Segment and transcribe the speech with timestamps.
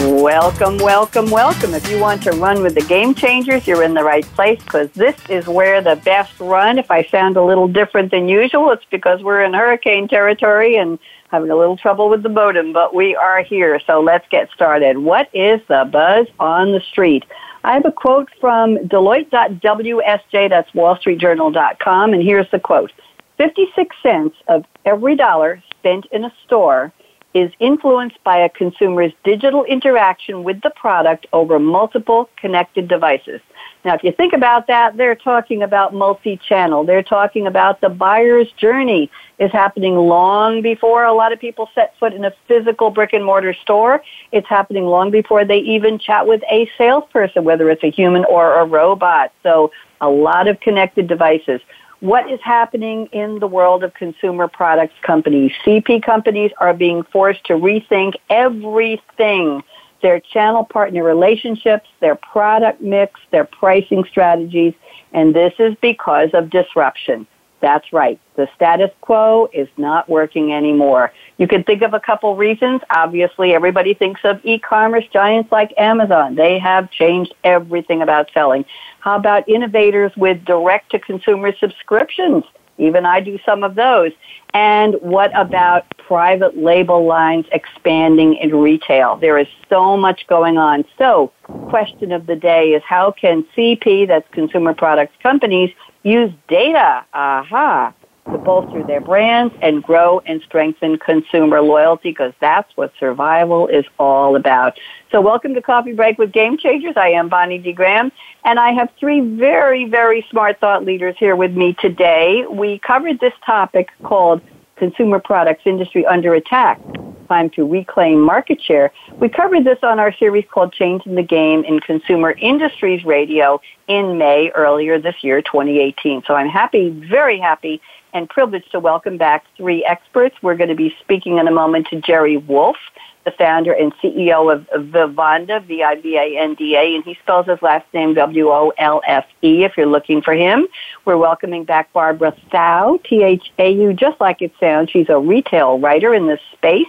[0.00, 1.74] Welcome, welcome, welcome.
[1.74, 4.88] If you want to run with the game changers, you're in the right place because
[4.92, 6.78] this is where the best run.
[6.78, 11.00] If I sound a little different than usual, it's because we're in hurricane territory and
[11.32, 13.80] having a little trouble with the modem, but we are here.
[13.88, 14.98] So let's get started.
[14.98, 17.24] What is the buzz on the street?
[17.64, 22.92] I have a quote from Deloitte.WSJ, that's WallStreetJournal.com, and here's the quote.
[23.36, 26.92] 56 cents of every dollar spent in a store
[27.34, 33.40] is influenced by a consumer's digital interaction with the product over multiple connected devices.
[33.84, 36.84] Now, if you think about that, they're talking about multi-channel.
[36.84, 41.96] They're talking about the buyer's journey is happening long before a lot of people set
[41.98, 44.02] foot in a physical brick and mortar store.
[44.32, 48.58] It's happening long before they even chat with a salesperson, whether it's a human or
[48.58, 49.32] a robot.
[49.42, 51.60] So a lot of connected devices
[52.00, 55.52] what is happening in the world of consumer products companies.
[55.64, 59.62] CP companies are being forced to rethink everything
[60.00, 64.74] their channel partner relationships, their product mix, their pricing strategies,
[65.12, 67.26] and this is because of disruption.
[67.60, 68.20] That's right.
[68.36, 71.12] The status quo is not working anymore.
[71.38, 72.82] You can think of a couple reasons.
[72.90, 76.34] Obviously, everybody thinks of e-commerce giants like Amazon.
[76.34, 78.64] They have changed everything about selling.
[78.98, 82.42] How about innovators with direct to consumer subscriptions?
[82.76, 84.12] Even I do some of those.
[84.52, 89.16] And what about private label lines expanding in retail?
[89.16, 90.84] There is so much going on.
[90.96, 91.32] So,
[91.68, 95.70] question of the day is how can CP, that's consumer products companies,
[96.02, 97.92] use data, aha,
[98.32, 103.84] to bolster their brands and grow and strengthen consumer loyalty because that's what survival is
[103.98, 104.78] all about.
[105.10, 106.94] So welcome to Coffee Break with Game Changers.
[106.96, 107.72] I am Bonnie D.
[107.72, 108.12] Graham
[108.44, 112.44] and I have three very, very smart thought leaders here with me today.
[112.50, 114.42] We covered this topic called
[114.76, 116.80] Consumer Products Industry Under Attack
[117.28, 118.90] time to reclaim market share.
[119.20, 124.18] We covered this on our series called Changing the Game in Consumer Industries Radio in
[124.18, 126.24] May earlier this year, 2018.
[126.26, 127.80] So I'm happy, very happy,
[128.12, 130.36] and privileged to welcome back three experts.
[130.42, 132.76] We're going to be speaking in a moment to Jerry Wolfe,
[133.24, 139.76] the founder and CEO of Vivanda, V-I-V-A-N-D-A, and he spells his last name W-O-L-F-E if
[139.76, 140.66] you're looking for him.
[141.04, 144.90] We're welcoming back Barbara Thau, T-H-A-U, just like it sounds.
[144.90, 146.86] She's a retail writer in this space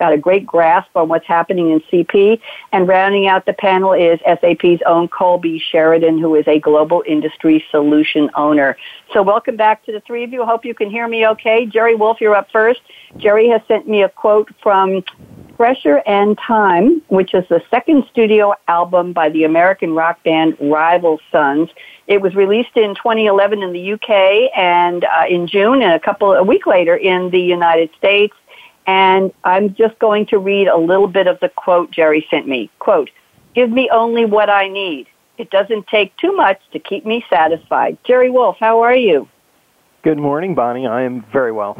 [0.00, 2.40] got a great grasp on what's happening in CP.
[2.72, 7.64] And rounding out the panel is SAP's own Colby Sheridan, who is a global industry
[7.70, 8.76] solution owner.
[9.12, 10.44] So welcome back to the three of you.
[10.44, 11.66] Hope you can hear me okay.
[11.66, 12.80] Jerry Wolfe, you're up first.
[13.18, 15.04] Jerry has sent me a quote from
[15.60, 21.20] Pressure and Time, which is the second studio album by the American rock band Rival
[21.30, 21.68] Sons.
[22.06, 26.32] It was released in 2011 in the UK and uh, in June and a couple
[26.32, 28.34] a week later in the United States.
[28.90, 32.68] And I'm just going to read a little bit of the quote Jerry sent me.
[32.80, 33.08] Quote,
[33.54, 35.06] give me only what I need.
[35.38, 37.98] It doesn't take too much to keep me satisfied.
[38.02, 39.28] Jerry Wolfe, how are you?
[40.02, 40.88] Good morning, Bonnie.
[40.88, 41.78] I am very well.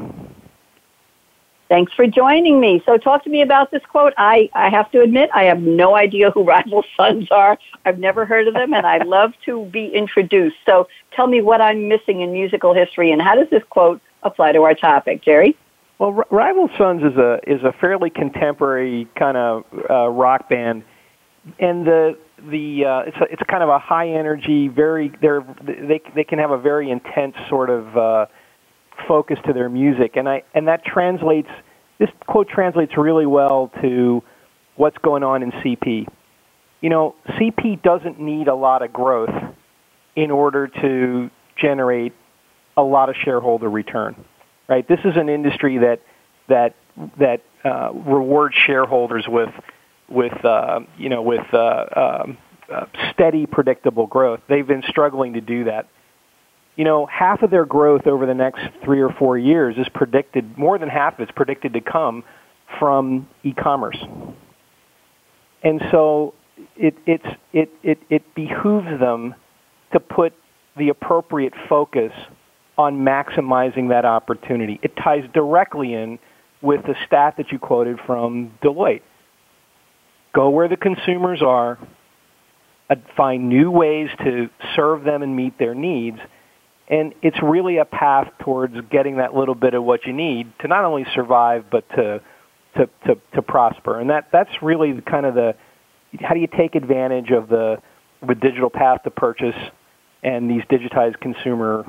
[1.69, 2.81] Thanks for joining me.
[2.87, 4.13] So talk to me about this quote.
[4.17, 7.59] I, I have to admit, I have no idea who Rival Sons are.
[7.85, 10.59] I've never heard of them, and I'd love to be introduced.
[10.65, 14.53] So tell me what I'm missing in musical history, and how does this quote apply
[14.53, 15.57] to our topic, Jerry?
[16.01, 20.83] Well, R- Rival Sons is a is a fairly contemporary kind of uh, rock band,
[21.59, 26.01] and the the uh, it's a, it's kind of a high energy, very they're they
[26.15, 28.27] they can have a very intense sort of uh,
[29.07, 31.51] focus to their music, and I and that translates
[31.99, 34.23] this quote translates really well to
[34.77, 36.07] what's going on in CP.
[36.81, 39.55] You know, CP doesn't need a lot of growth
[40.17, 41.31] in order to
[41.61, 42.15] generate
[42.79, 44.17] a lot of shareholder return
[44.71, 44.87] right?
[44.89, 46.01] This is an industry that
[46.49, 46.75] that
[47.19, 49.51] that uh, rewards shareholders with
[50.09, 51.85] with uh, you know with uh,
[52.25, 52.39] um,
[52.73, 54.41] uh, steady, predictable growth.
[54.49, 55.89] They've been struggling to do that.
[56.77, 60.57] You know, half of their growth over the next three or four years is predicted.
[60.57, 62.25] More than half of it's predicted to come
[62.79, 63.99] from e-commerce,
[65.65, 66.35] and so
[66.77, 69.35] it it's it it, it behooves them
[69.93, 70.33] to put
[70.77, 72.13] the appropriate focus
[72.81, 74.81] on maximizing that opportunity.
[74.83, 76.19] It ties directly in
[76.63, 79.03] with the stat that you quoted from Deloitte.
[80.35, 81.79] Go where the consumers are,
[82.89, 86.19] uh, find new ways to serve them and meet their needs,
[86.89, 90.69] and it's really a path towards getting that little bit of what you need to
[90.69, 92.21] not only survive but to
[92.77, 94.01] to to, to prosper.
[94.01, 95.55] And that that's really kind of the
[96.21, 97.79] how do you take advantage of the
[98.27, 99.57] the digital path to purchase
[100.23, 101.85] and these digitized consumer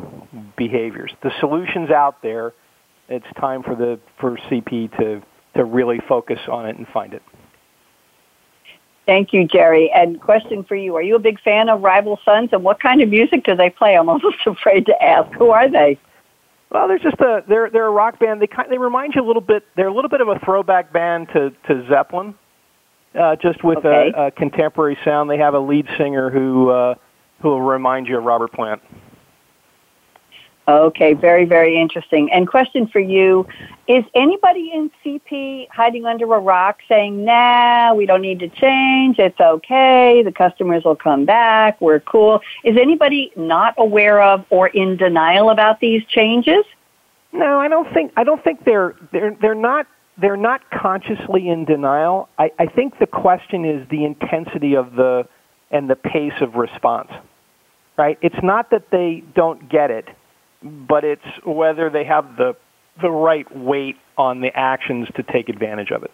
[0.57, 1.11] behaviors.
[1.21, 2.53] The solutions out there.
[3.09, 5.21] It's time for the for CP to
[5.55, 7.21] to really focus on it and find it.
[9.05, 9.91] Thank you, Jerry.
[9.93, 13.01] And question for you: Are you a big fan of Rival Sons, and what kind
[13.01, 13.97] of music do they play?
[13.97, 15.29] I'm almost afraid to ask.
[15.33, 15.99] Who are they?
[16.69, 18.41] Well, they're just a they're they're a rock band.
[18.41, 19.65] They kind they remind you a little bit.
[19.75, 22.33] They're a little bit of a throwback band to to Zeppelin,
[23.19, 24.13] uh, just with okay.
[24.15, 25.29] a, a contemporary sound.
[25.29, 26.95] They have a lead singer who uh,
[27.41, 28.81] who will remind you of Robert Plant.
[30.67, 32.31] Okay, very, very interesting.
[32.31, 33.47] And question for you
[33.87, 39.17] Is anybody in CP hiding under a rock saying, nah, we don't need to change,
[39.17, 42.41] it's okay, the customers will come back, we're cool?
[42.63, 46.63] Is anybody not aware of or in denial about these changes?
[47.33, 49.87] No, I don't think I don't think they're they're they're not
[50.17, 52.29] they're not consciously in denial.
[52.37, 55.27] I, I think the question is the intensity of the
[55.71, 57.09] and the pace of response.
[58.01, 58.17] Right?
[58.21, 60.07] It's not that they don't get it
[60.63, 62.55] but it's whether they have the
[63.01, 66.11] the right weight on the actions to take advantage of it.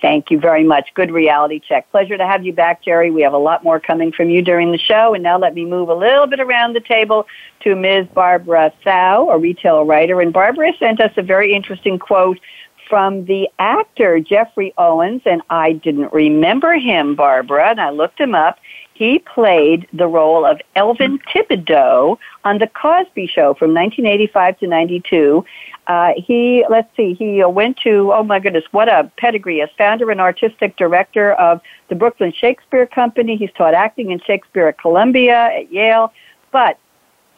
[0.00, 0.88] Thank you very much.
[0.94, 1.90] Good reality check.
[1.90, 3.10] Pleasure to have you back, Jerry.
[3.10, 5.14] We have a lot more coming from you during the show.
[5.14, 7.26] And now let me move a little bit around the table
[7.60, 8.06] to Ms.
[8.12, 10.20] Barbara Thau, a retail writer.
[10.20, 12.38] And Barbara sent us a very interesting quote
[12.88, 18.34] from the actor Geoffrey Owens, and I didn't remember him, Barbara, and I looked him
[18.34, 18.58] up.
[18.94, 25.44] He played the role of Elvin Tibideaux on The Cosby Show from 1985 to 92.
[25.88, 29.68] Uh, he, let's see, he uh, went to, oh my goodness, what a pedigree, as
[29.76, 33.36] founder and artistic director of the Brooklyn Shakespeare Company.
[33.36, 36.12] He's taught acting in Shakespeare at Columbia, at Yale,
[36.52, 36.78] but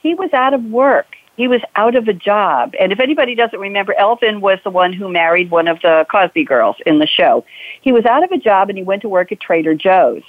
[0.02, 1.16] he was out of work.
[1.38, 2.74] He was out of a job.
[2.78, 6.44] And if anybody doesn't remember, Elvin was the one who married one of the Cosby
[6.44, 7.44] girls in the show.
[7.80, 10.22] He was out of a job and he went to work at Trader Joe's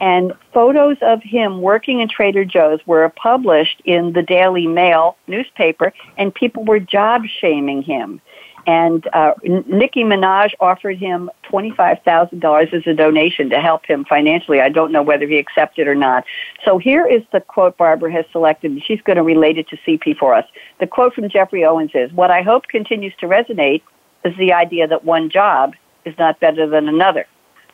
[0.00, 5.92] and photos of him working in Trader Joe's were published in the Daily Mail newspaper,
[6.16, 8.20] and people were job shaming him.
[8.66, 14.60] And uh, Nicki Minaj offered him $25,000 as a donation to help him financially.
[14.60, 16.24] I don't know whether he accepted or not.
[16.64, 19.76] So here is the quote Barbara has selected, and she's going to relate it to
[19.78, 20.44] CP for us.
[20.78, 23.82] The quote from Geoffrey Owens is, What I hope continues to resonate
[24.24, 27.26] is the idea that one job is not better than another.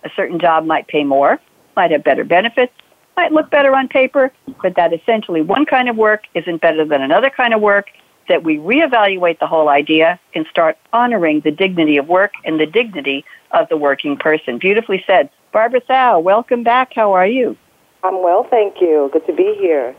[0.04, 1.40] A certain job might pay more,
[1.76, 2.72] might have better benefits,
[3.16, 4.32] might look better on paper,
[4.62, 7.90] but that essentially one kind of work isn't better than another kind of work,
[8.28, 12.66] that we reevaluate the whole idea and start honoring the dignity of work and the
[12.66, 14.58] dignity of the working person.
[14.58, 15.30] Beautifully said.
[15.52, 16.92] Barbara Thau, welcome back.
[16.94, 17.56] How are you?
[18.02, 19.10] I'm well, thank you.
[19.12, 19.94] Good to be here.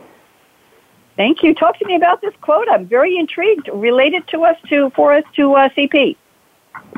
[1.16, 1.54] Thank you.
[1.54, 2.68] Talk to me about this quote.
[2.70, 3.68] I'm very intrigued.
[3.72, 6.16] Related to us to for us to uh, CP.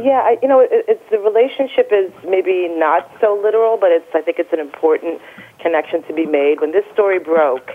[0.03, 4.09] Yeah, I, you know, it, it's the relationship is maybe not so literal, but it's
[4.15, 5.21] I think it's an important
[5.61, 6.61] connection to be made.
[6.61, 7.71] When this story broke,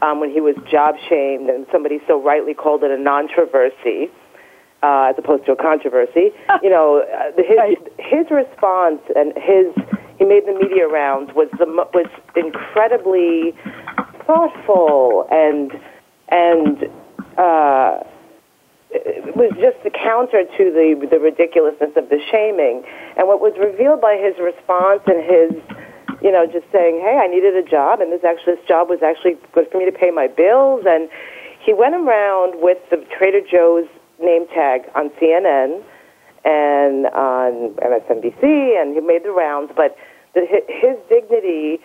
[0.00, 4.08] um, when he was job shamed, and somebody so rightly called it a non-controversy,
[4.82, 6.32] uh, as opposed to a controversy,
[6.62, 7.78] you know, uh, his right.
[7.98, 9.68] his response and his
[10.18, 13.54] he made the media rounds was the was incredibly
[14.26, 15.72] thoughtful and
[16.28, 16.88] and.
[17.36, 18.00] Uh,
[19.36, 22.82] was just the counter to the the ridiculousness of the shaming.
[23.16, 25.50] And what was revealed by his response and his,
[26.22, 29.02] you know, just saying, "Hey, I needed a job, and this actually this job was
[29.02, 31.08] actually good for me to pay my bills." And
[31.60, 33.86] he went around with the Trader Joe's
[34.18, 35.82] name tag on CNN
[36.44, 38.42] and on MSNBC,
[38.80, 39.70] and he made the rounds.
[39.76, 39.96] But
[40.34, 41.80] the, his dignity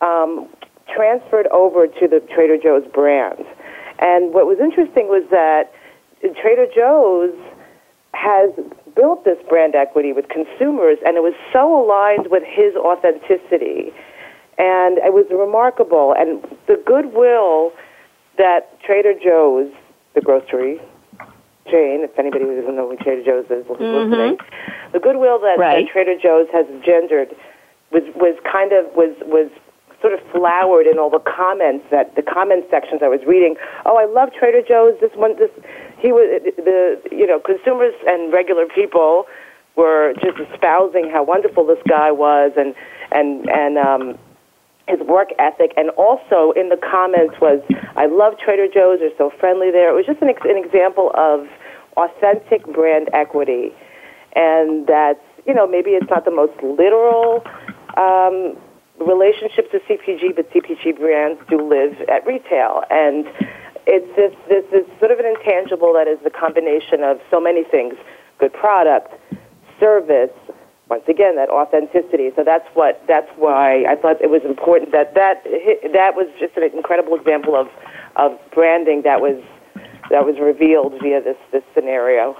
[0.00, 0.48] um,
[0.92, 3.44] transferred over to the Trader Joe's brand.
[3.98, 5.72] And what was interesting was that
[6.30, 7.34] Trader Joe's
[8.14, 8.50] has
[8.94, 13.92] built this brand equity with consumers, and it was so aligned with his authenticity.
[14.56, 16.14] And it was remarkable.
[16.16, 17.72] And the goodwill
[18.38, 19.72] that Trader Joe's,
[20.14, 20.80] the grocery
[21.66, 23.82] chain, if anybody doesn't know who Trader Joe's is mm-hmm.
[23.82, 24.38] listening,
[24.92, 25.84] the goodwill that, right.
[25.84, 27.34] that Trader Joe's has engendered
[27.90, 29.50] was, was kind of was, was
[30.00, 33.56] sort of flowered in all the comments that the comment sections I was reading.
[33.86, 35.00] Oh, I love Trader Joe's.
[35.00, 35.50] This one, this
[36.04, 39.24] he was the you know consumers and regular people
[39.74, 42.74] were just espousing how wonderful this guy was and
[43.10, 44.18] and and um
[44.86, 45.72] his work ethic.
[45.78, 47.62] And also in the comments was
[47.96, 49.00] I love Trader Joe's.
[49.00, 49.88] They're so friendly there.
[49.88, 51.48] It was just an, ex- an example of
[51.96, 53.72] authentic brand equity.
[54.36, 57.42] And that's you know maybe it's not the most literal
[57.96, 58.58] um
[59.00, 63.26] relationships with CPG, but CPG brands do live at retail, and
[63.86, 67.64] it's this this is sort of an intangible that is the combination of so many
[67.64, 67.94] things:
[68.38, 69.12] good product,
[69.78, 70.30] service.
[70.90, 72.30] Once again, that authenticity.
[72.36, 75.42] So that's what that's why I thought it was important that that
[75.92, 77.68] that was just an incredible example of
[78.16, 79.42] of branding that was
[80.10, 82.36] that was revealed via this this scenario.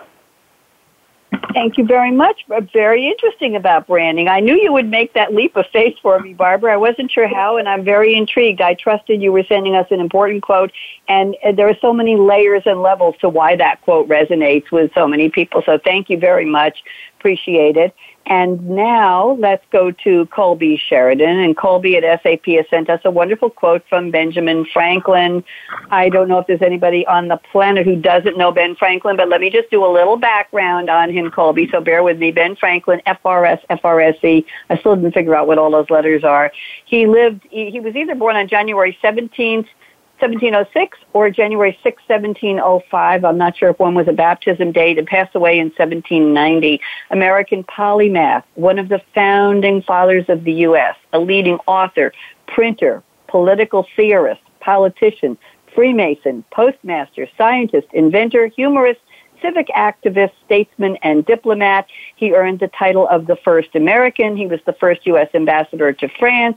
[1.54, 2.44] Thank you very much.
[2.50, 4.26] Uh, very interesting about branding.
[4.26, 6.73] I knew you would make that leap of faith for me, Barbara.
[6.73, 8.61] I wasn't sure how, and I'm very intrigued.
[8.61, 10.73] I trusted you were sending us an important quote,
[11.06, 14.90] and uh, there are so many layers and levels to why that quote resonates with
[14.94, 15.62] so many people.
[15.64, 16.82] So thank you very much.
[17.20, 17.94] Appreciate it.
[18.26, 21.40] And now let's go to Colby Sheridan.
[21.40, 25.44] And Colby at SAP has sent us a wonderful quote from Benjamin Franklin.
[25.90, 29.28] I don't know if there's anybody on the planet who doesn't know Ben Franklin, but
[29.28, 31.68] let me just do a little background on him, Colby.
[31.70, 32.32] So bear with me.
[32.32, 34.44] Ben Franklin, FRS, FRSE.
[34.70, 36.50] I still didn't figure out what all those letters are.
[36.86, 39.66] He lived, he was either born on January 17th,
[40.24, 43.24] 1706 or January 6, 1705.
[43.26, 46.80] I'm not sure if one was a baptism date and passed away in 1790.
[47.10, 52.10] American polymath, one of the founding fathers of the U.S., a leading author,
[52.46, 55.36] printer, political theorist, politician,
[55.74, 59.00] Freemason, postmaster, scientist, inventor, humorist,
[59.42, 61.86] civic activist, statesman, and diplomat.
[62.16, 64.36] He earned the title of the first American.
[64.36, 65.28] He was the first U.S.
[65.34, 66.56] ambassador to France.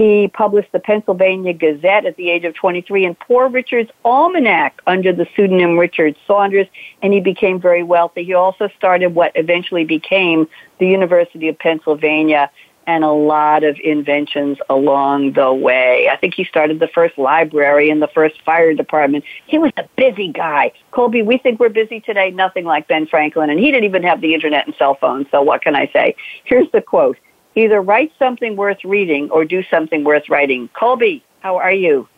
[0.00, 5.12] He published the Pennsylvania Gazette at the age of 23 and Poor Richard's Almanac under
[5.12, 6.68] the pseudonym Richard Saunders,
[7.02, 8.24] and he became very wealthy.
[8.24, 12.50] He also started what eventually became the University of Pennsylvania
[12.86, 16.08] and a lot of inventions along the way.
[16.10, 19.24] I think he started the first library and the first fire department.
[19.48, 20.72] He was a busy guy.
[20.92, 24.22] Colby, we think we're busy today, nothing like Ben Franklin, and he didn't even have
[24.22, 26.16] the internet and cell phones, so what can I say?
[26.44, 27.18] Here's the quote.
[27.54, 30.68] Either write something worth reading or do something worth writing.
[30.78, 32.08] Colby, how are you?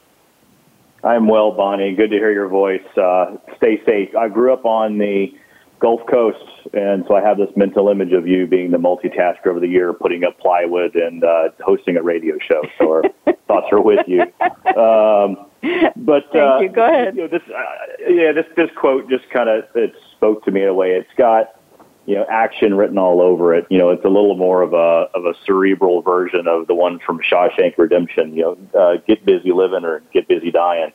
[1.05, 1.95] I'm well, Bonnie.
[1.95, 2.85] Good to hear your voice.
[2.97, 4.15] Uh, stay safe.
[4.15, 5.33] I grew up on the
[5.81, 9.61] Gulf Coast, and so I have this mental image of you being the multitasker of
[9.61, 12.63] the year, putting up plywood and uh, hosting a radio show.
[12.79, 13.03] So our
[13.49, 14.23] thoughts are with you.
[14.81, 15.47] Um,
[15.97, 16.69] but Thank uh, you.
[16.69, 17.17] Go ahead.
[17.17, 20.63] You know, this, uh, yeah, this this quote just kind of it spoke to me
[20.63, 20.93] in a way.
[20.93, 21.61] It's got
[22.07, 23.67] you know, action written all over it.
[23.71, 26.99] You know, it's a little more of a of a cerebral version of the one
[26.99, 28.35] from Shawshank Redemption.
[28.35, 30.93] You know, uh, get busy living or get busy dying.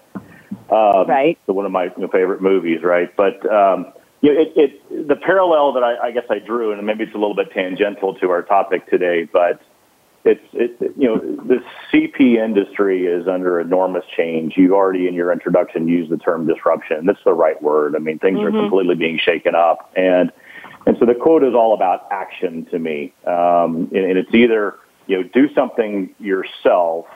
[0.69, 1.37] Um, right.
[1.45, 3.15] So one of my you know, favorite movies, right?
[3.15, 6.85] But um, you know, it, it the parallel that I, I guess I drew, and
[6.85, 9.61] maybe it's a little bit tangential to our topic today, but
[10.25, 14.55] it's it, you know the CP industry is under enormous change.
[14.57, 17.05] You've already in your introduction used the term disruption.
[17.05, 17.95] That's the right word.
[17.95, 18.55] I mean, things mm-hmm.
[18.55, 20.31] are completely being shaken up, and
[20.88, 23.13] and so the quote is all about action to me.
[23.25, 27.08] Um, and, and, it's either, you know, do something yourself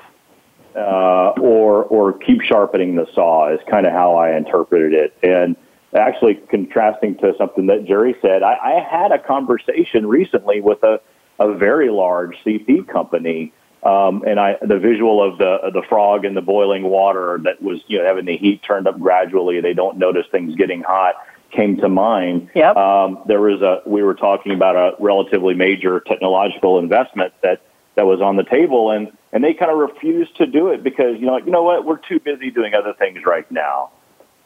[0.75, 5.15] uh, or, or keep sharpening the saw is kind of how I interpreted it.
[5.23, 5.55] And
[5.97, 10.99] actually contrasting to something that Jerry said, I, I had a conversation recently with a,
[11.39, 16.35] a very large CP company um, and I, the visual of the the frog in
[16.35, 19.59] the boiling water that was you know having the heat turned up gradually.
[19.59, 21.15] They don't notice things getting hot
[21.51, 22.49] came to mind.
[22.55, 22.75] Yep.
[22.75, 27.61] Um, there was a we were talking about a relatively major technological investment that
[27.95, 31.19] that was on the table, and and they kind of refused to do it because
[31.19, 33.91] you know like, you know what we're too busy doing other things right now,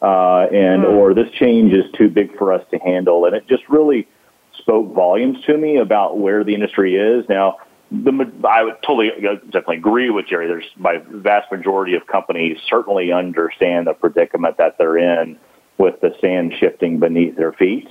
[0.02, 0.94] uh, and mm.
[0.94, 4.08] or this change is too big for us to handle, and it just really
[4.58, 7.58] spoke volumes to me about where the industry is now.
[7.92, 10.48] The, I would totally definitely agree with Jerry.
[10.48, 15.38] There's my vast majority of companies certainly understand the predicament that they're in
[15.78, 17.88] with the sand shifting beneath their feet.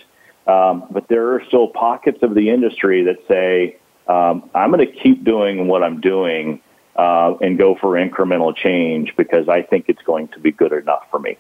[0.46, 3.76] Um, but there are still pockets of the industry that say,
[4.06, 6.60] um, I'm going to keep doing what I'm doing
[6.96, 11.04] uh, and go for incremental change because I think it's going to be good enough
[11.10, 11.38] for me.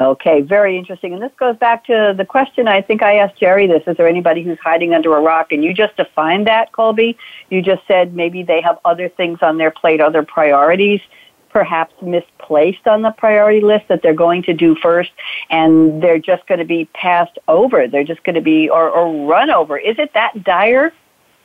[0.00, 1.12] Okay, very interesting.
[1.12, 3.82] And this goes back to the question I think I asked Jerry this.
[3.86, 5.52] Is there anybody who's hiding under a rock?
[5.52, 7.18] And you just defined that, Colby.
[7.50, 11.02] You just said maybe they have other things on their plate, other priorities
[11.50, 15.10] perhaps misplaced on the priority list that they're going to do first
[15.50, 17.86] and they're just going to be passed over.
[17.88, 19.76] They're just going to be, or, or run over.
[19.76, 20.92] Is it that dire,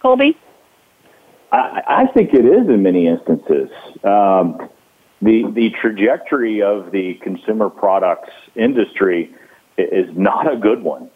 [0.02, 0.38] Colby?
[1.52, 3.70] I, I think it is in many instances.
[4.04, 4.70] Um,
[5.22, 9.34] the, the trajectory of the consumer products industry
[9.78, 11.10] is not a good one.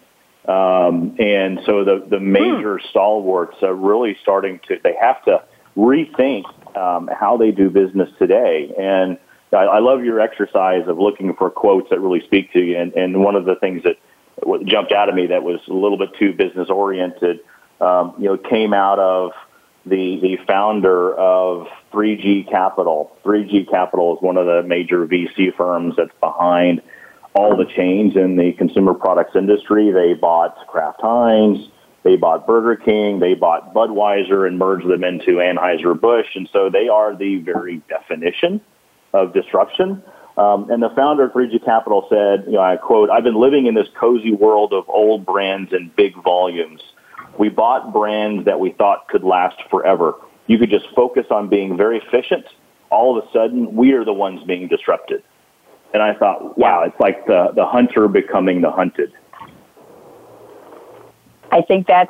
[0.48, 2.88] Um, and so the, the major hmm.
[2.90, 5.44] stalwarts are really starting to, they have to
[5.78, 6.44] rethink
[6.80, 8.74] um, how they do business today.
[8.80, 9.18] And
[9.52, 12.78] I, I love your exercise of looking for quotes that really speak to you.
[12.78, 13.98] And, and one of the things that
[14.66, 17.42] jumped out at me that was a little bit too business oriented,
[17.82, 19.32] um, you know, came out of
[19.86, 23.16] the the founder of 3G Capital.
[23.24, 26.82] 3G Capital is one of the major VC firms that's behind
[27.34, 29.92] all the change in the consumer products industry.
[29.92, 31.70] They bought Kraft Heinz,
[32.04, 36.36] they bought Burger King, they bought Budweiser and merged them into Anheuser-Busch.
[36.36, 38.62] And so they are the very definition
[39.14, 40.02] of disruption.
[40.38, 43.66] Um, and the founder of 3G Capital said, you know, I quote, I've been living
[43.66, 46.82] in this cozy world of old brands and big volumes.
[47.38, 50.14] We bought brands that we thought could last forever.
[50.48, 52.46] You could just focus on being very efficient.
[52.90, 55.24] All of a sudden, we are the ones being disrupted.
[55.94, 59.12] And I thought, wow, it's like the, the hunter becoming the hunted.
[61.52, 62.10] I think that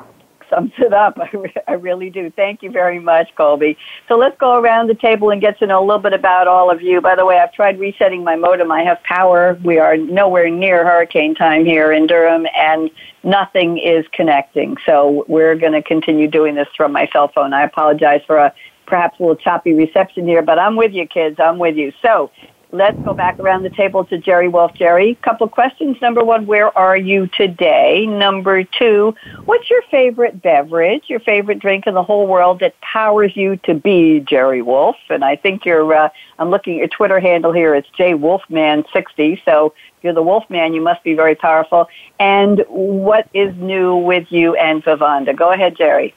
[0.50, 1.18] sums it up.
[1.20, 2.30] I, re- I really do.
[2.30, 3.78] Thank you very much, Colby.
[4.08, 6.70] So let's go around the table and get to know a little bit about all
[6.70, 7.00] of you.
[7.00, 8.70] By the way, I've tried resetting my modem.
[8.70, 9.58] I have power.
[9.64, 12.90] We are nowhere near hurricane time here in Durham, and
[13.22, 14.76] nothing is connecting.
[14.84, 17.52] So we're going to continue doing this from my cell phone.
[17.52, 18.54] I apologize for a
[18.86, 21.38] perhaps a little choppy reception here, but I'm with you, kids.
[21.38, 21.92] I'm with you.
[22.02, 22.32] So
[22.72, 24.74] let's go back around the table to Jerry Wolfe.
[24.74, 25.96] Jerry, A couple of questions.
[26.00, 28.06] Number one, where are you today?
[28.06, 33.36] Number two, what's your favorite beverage, your favorite drink in the whole world that powers
[33.36, 34.96] you to be Jerry Wolfe?
[35.08, 36.08] And I think you're, uh,
[36.38, 37.74] I'm looking at your Twitter handle here.
[37.74, 39.44] It's J Wolfman60.
[39.44, 40.72] So you're the Wolfman.
[40.72, 41.88] You must be very powerful.
[42.18, 45.36] And what is new with you and Vivanda?
[45.36, 46.14] Go ahead, Jerry.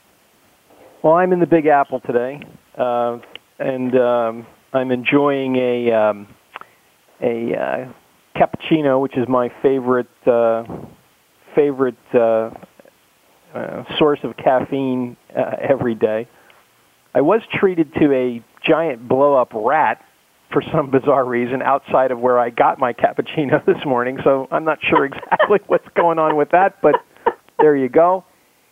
[1.02, 2.42] Well, I'm in the Big Apple today,
[2.78, 3.18] uh,
[3.60, 6.28] and um, I'm enjoying a um,
[7.24, 7.94] a uh,
[8.36, 10.64] cappuccino, which is my favorite uh,
[11.56, 12.50] favorite uh,
[13.54, 16.28] uh, source of caffeine uh, every day.
[17.16, 20.04] I was treated to a giant blow up rat
[20.52, 24.66] for some bizarre reason outside of where I got my cappuccino this morning, so I'm
[24.66, 26.96] not sure exactly what's going on with that, but
[27.60, 28.26] there you go.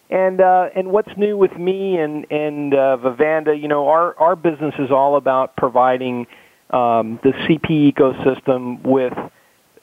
[0.10, 3.60] And uh, and what's new with me and and uh, Vivanda?
[3.60, 6.28] You know, our our business is all about providing
[6.72, 9.14] um, the CP ecosystem with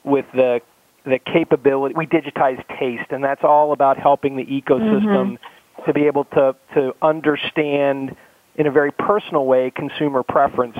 [0.04, 0.60] with the
[1.04, 1.94] the capability.
[1.96, 5.84] We digitize taste, and that's all about helping the ecosystem mm-hmm.
[5.86, 8.16] to be able to to understand
[8.56, 10.76] in a very personal way consumer preference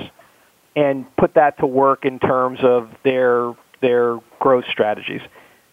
[0.75, 5.21] and put that to work in terms of their their growth strategies.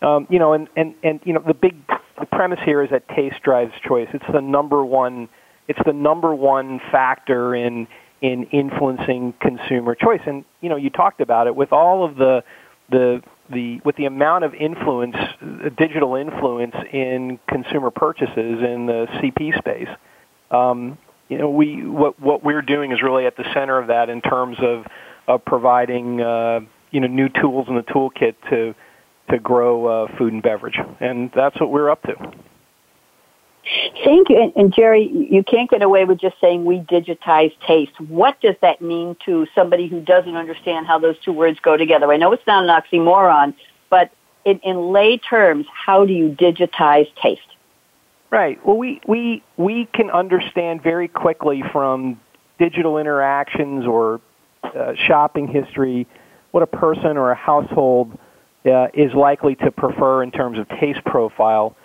[0.02, 1.76] Um, you know, and, and, and you know the big
[2.18, 4.08] the premise here is that taste drives choice.
[4.12, 5.28] It's the number one
[5.68, 7.88] it's the number one factor in
[8.20, 10.20] in influencing consumer choice.
[10.26, 12.42] And you know, you talked about it with all of the
[12.90, 15.16] the the with the amount of influence,
[15.76, 19.88] digital influence in consumer purchases in the CP space.
[20.50, 20.98] Um,
[21.28, 24.20] you know, we what what we're doing is really at the center of that in
[24.20, 24.84] terms of
[25.28, 28.74] of providing uh, you know new tools in the toolkit to
[29.30, 32.14] to grow uh, food and beverage, and that's what we're up to.
[34.04, 34.40] Thank you.
[34.40, 37.98] And, and, Jerry, you can't get away with just saying we digitize taste.
[38.00, 42.12] What does that mean to somebody who doesn't understand how those two words go together?
[42.12, 43.54] I know it's not an oxymoron,
[43.90, 44.12] but
[44.44, 47.40] in, in lay terms, how do you digitize taste?
[48.30, 48.64] Right.
[48.64, 52.20] Well, we, we, we can understand very quickly from
[52.58, 54.20] digital interactions or
[54.62, 56.06] uh, shopping history
[56.52, 58.16] what a person or a household
[58.64, 61.76] uh, is likely to prefer in terms of taste profile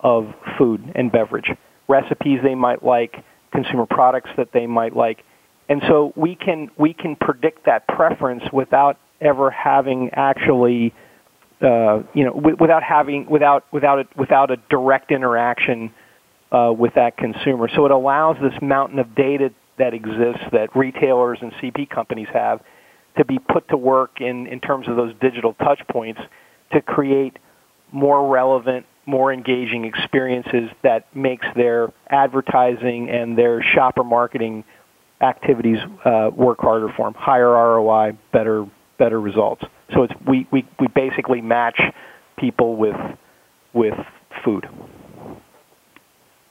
[0.00, 1.50] of food and beverage,
[1.88, 5.24] recipes they might like, consumer products that they might like.
[5.68, 10.92] And so we can we can predict that preference without ever having actually
[11.62, 15.92] uh, you know w- without having without without a, without a direct interaction
[16.50, 17.68] uh, with that consumer.
[17.74, 22.60] So it allows this mountain of data that exists that retailers and CP companies have
[23.16, 26.20] to be put to work in, in terms of those digital touch points
[26.72, 27.38] to create
[27.92, 34.64] more relevant more engaging experiences that makes their advertising and their shopper marketing
[35.20, 38.66] activities uh, work harder for them, higher ROI, better
[38.98, 39.64] better results.
[39.92, 41.80] So it's we, we, we basically match
[42.38, 42.96] people with
[43.72, 43.94] with
[44.44, 44.68] food.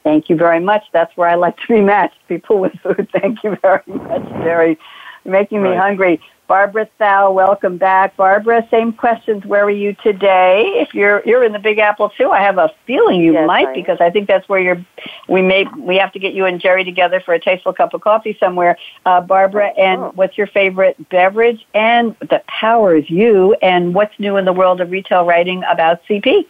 [0.02, 0.82] Thank you very much.
[0.92, 3.08] That's where I like to be matched, people with food.
[3.20, 4.78] Thank you very much, Jerry.
[5.24, 5.78] Making me right.
[5.78, 6.20] hungry.
[6.50, 8.16] Barbara Thau, welcome back.
[8.16, 9.44] Barbara, same questions.
[9.44, 10.64] Where are you today?
[10.78, 13.68] If you're you're in the Big Apple too, I have a feeling you yes, might
[13.68, 14.84] I because I think that's where you're.
[15.28, 18.00] We may we have to get you and Jerry together for a tasteful cup of
[18.00, 18.76] coffee somewhere.
[19.06, 20.12] Uh, Barbara, and oh.
[20.16, 23.54] what's your favorite beverage and that powers you?
[23.62, 26.46] And what's new in the world of retail writing about CP?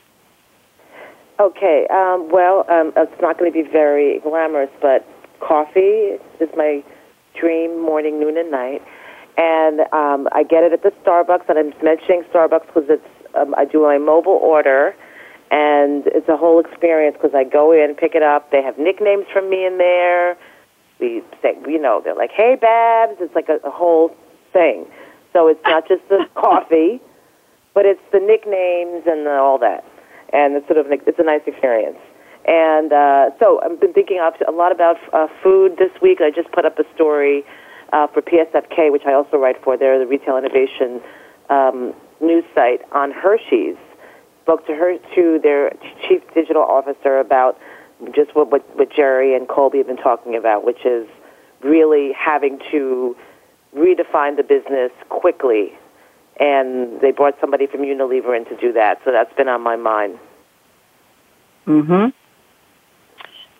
[1.38, 5.06] Okay, um, well, um, it's not going to be very glamorous, but
[5.40, 6.82] coffee is my
[7.38, 8.80] dream morning, noon, and night
[9.40, 11.48] and um, I get it at the Starbucks.
[11.48, 14.94] And I'm mentioning Starbucks because it's um, I do my mobile order,
[15.50, 18.50] and it's a whole experience because I go in, pick it up.
[18.50, 20.36] They have nicknames from me in there.
[21.00, 24.14] we say, you know, they're like, "Hey, Babs," it's like a, a whole
[24.52, 24.84] thing.
[25.32, 27.00] So it's not just the coffee,
[27.72, 29.84] but it's the nicknames and the, all that,
[30.34, 31.98] and it's sort of it's a nice experience.
[32.44, 36.20] And uh, so I've been thinking a lot about uh, food this week.
[36.20, 37.44] I just put up a story
[37.92, 39.76] uh, for PSFK, which I also write for.
[39.76, 41.00] They're the retail innovation
[41.48, 43.76] um, news site on Hershey's.
[44.42, 45.72] Spoke to her to their
[46.08, 47.58] chief digital officer about
[48.14, 51.06] just what, what what Jerry and Colby have been talking about, which is
[51.62, 53.16] really having to
[53.76, 55.72] redefine the business quickly.
[56.38, 59.76] And they brought somebody from Unilever in to do that, so that's been on my
[59.76, 60.18] mind.
[61.66, 62.08] Mm-hmm.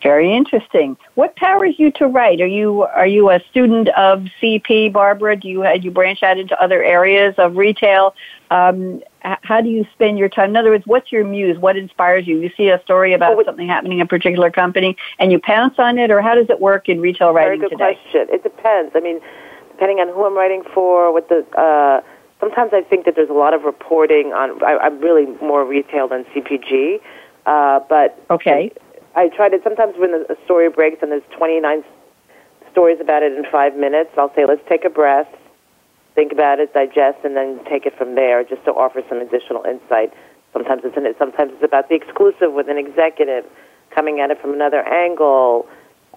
[0.02, 0.96] Very interesting.
[1.14, 2.40] What powers you to write?
[2.40, 5.36] Are you are you a student of CP, Barbara?
[5.36, 8.14] Do you had you branch out into other areas of retail?
[8.50, 10.50] Um, how do you spend your time?
[10.50, 11.58] In other words, what's your muse?
[11.58, 12.40] What inspires you?
[12.40, 15.74] You see a story about oh, something happening in a particular company, and you pounce
[15.78, 17.76] on it, or how does it work in retail writing today?
[17.76, 18.00] Very good today?
[18.02, 18.34] question.
[18.34, 18.92] It depends.
[18.94, 19.20] I mean,
[19.72, 21.44] depending on who I'm writing for, what the.
[21.58, 22.00] Uh,
[22.40, 24.62] sometimes I think that there's a lot of reporting on.
[24.64, 27.00] I, I'm really more retail than CPG,
[27.44, 28.72] uh, but okay.
[29.14, 31.84] I try to sometimes when a story breaks and there's 29
[32.70, 35.28] stories about it in five minutes, I'll say, let's take a breath,
[36.14, 39.64] think about it, digest, and then take it from there, just to offer some additional
[39.64, 40.12] insight.
[40.52, 41.16] Sometimes it's in it.
[41.18, 43.44] Sometimes it's about the exclusive with an executive
[43.94, 45.66] coming at it from another angle.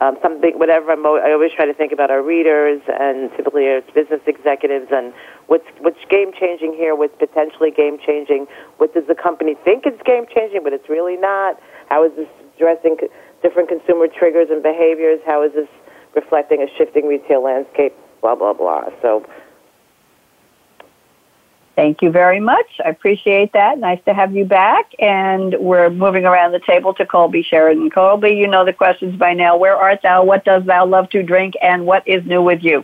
[0.02, 0.92] Um, something, whatever.
[0.92, 5.14] I'm, I always try to think about our readers, and typically it's business executives, and
[5.48, 8.48] what's what's game changing here, what's potentially game changing.
[8.78, 11.62] What does the company think is game changing, but it's really not?
[11.94, 12.98] How is this addressing
[13.44, 15.20] different consumer triggers and behaviors?
[15.28, 15.68] How is this
[16.16, 17.94] reflecting a shifting retail landscape?
[18.20, 18.90] Blah, blah, blah.
[19.04, 19.24] So,
[21.76, 22.66] Thank you very much.
[22.84, 23.78] I appreciate that.
[23.78, 24.92] Nice to have you back.
[24.98, 27.92] And we're moving around the table to Colby Sheridan.
[27.92, 29.56] Colby, you know the questions by now.
[29.58, 30.24] Where art thou?
[30.24, 31.54] What does thou love to drink?
[31.62, 32.84] And what is new with you?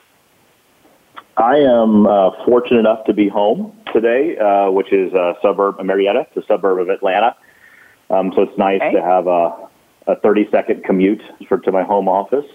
[1.37, 5.85] I am uh, fortunate enough to be home today, uh, which is a suburb, of
[5.85, 7.35] Marietta, it's a suburb of Atlanta.
[8.09, 8.93] Um, so it's nice okay.
[8.93, 9.69] to have a,
[10.07, 12.45] a 30 second commute for, to my home office.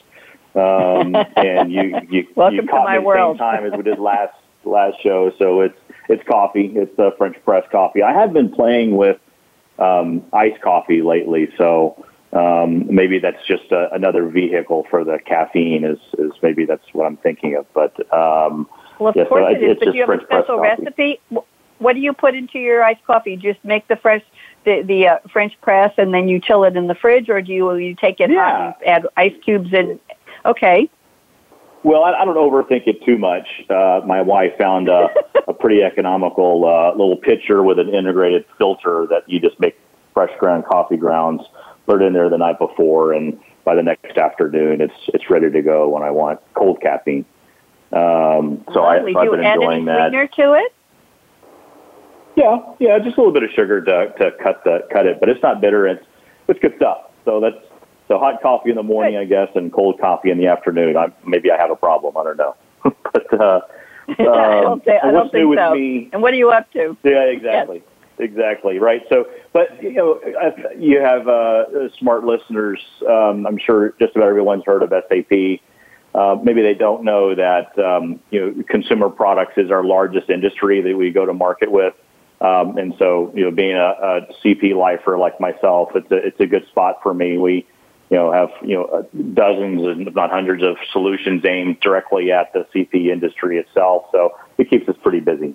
[0.55, 3.37] Um, and you, you, Welcome you caught to my me world.
[3.37, 5.33] same time as we did last, last show.
[5.39, 6.73] So it's, it's coffee.
[6.75, 8.03] It's a French press coffee.
[8.03, 9.19] I have been playing with,
[9.79, 11.49] um, iced coffee lately.
[11.59, 16.83] So, um, maybe that's just a, another vehicle for the caffeine is, is maybe that's
[16.93, 17.67] what I'm thinking of.
[17.73, 19.77] But, um, well, of yeah, course so it is.
[19.79, 21.21] But do you have a special recipe?
[21.79, 23.37] What do you put into your iced coffee?
[23.37, 24.23] Just make the fresh
[24.65, 27.53] the the uh, French press and then you chill it in the fridge, or do
[27.53, 28.73] you you take it yeah.
[28.73, 29.99] hot and add ice cubes and
[30.45, 30.91] Okay.
[31.83, 33.47] Well, I, I don't overthink it too much.
[33.69, 35.09] Uh, my wife found a,
[35.49, 39.79] a pretty economical uh, little pitcher with an integrated filter that you just make
[40.13, 41.43] fresh ground coffee grounds,
[41.87, 45.51] put it in there the night before, and by the next afternoon, it's it's ready
[45.51, 47.25] to go when I want cold caffeine.
[47.93, 50.11] Um, so, I, so I've been enjoying that.
[50.11, 50.74] Do you add any sweetener to it?
[52.37, 55.29] Yeah, yeah, just a little bit of sugar to to cut the cut it, but
[55.29, 55.87] it's not bitter.
[55.87, 56.05] It's
[56.49, 57.11] it's good stuff.
[57.25, 57.57] So that's
[58.09, 59.17] so hot coffee in the morning.
[59.17, 60.97] I guess, and cold coffee in the afternoon.
[60.97, 62.17] I maybe I have a problem.
[62.17, 63.61] I don't know, but uh,
[64.09, 65.75] um, I don't, think, I don't think so.
[65.75, 66.97] Me, and what are you up to?
[67.05, 67.77] Yeah, exactly.
[67.77, 67.89] Yes.
[68.17, 69.03] Exactly right.
[69.09, 70.21] So, but you know,
[70.79, 72.81] you have uh, smart listeners.
[73.09, 75.61] Um, I'm sure just about everyone's heard of SAP.
[76.15, 80.81] Uh, maybe they don't know that um, you know consumer products is our largest industry
[80.81, 81.95] that we go to market with.
[82.45, 86.41] Um, and so, you know, being a, a CP lifer like myself, it's a, it's
[86.41, 87.39] a good spot for me.
[87.39, 87.67] We,
[88.11, 92.67] you know, have, you know, dozens, if not hundreds of solutions aimed directly at the
[92.75, 94.09] CP industry itself.
[94.13, 95.55] So it keeps us pretty busy.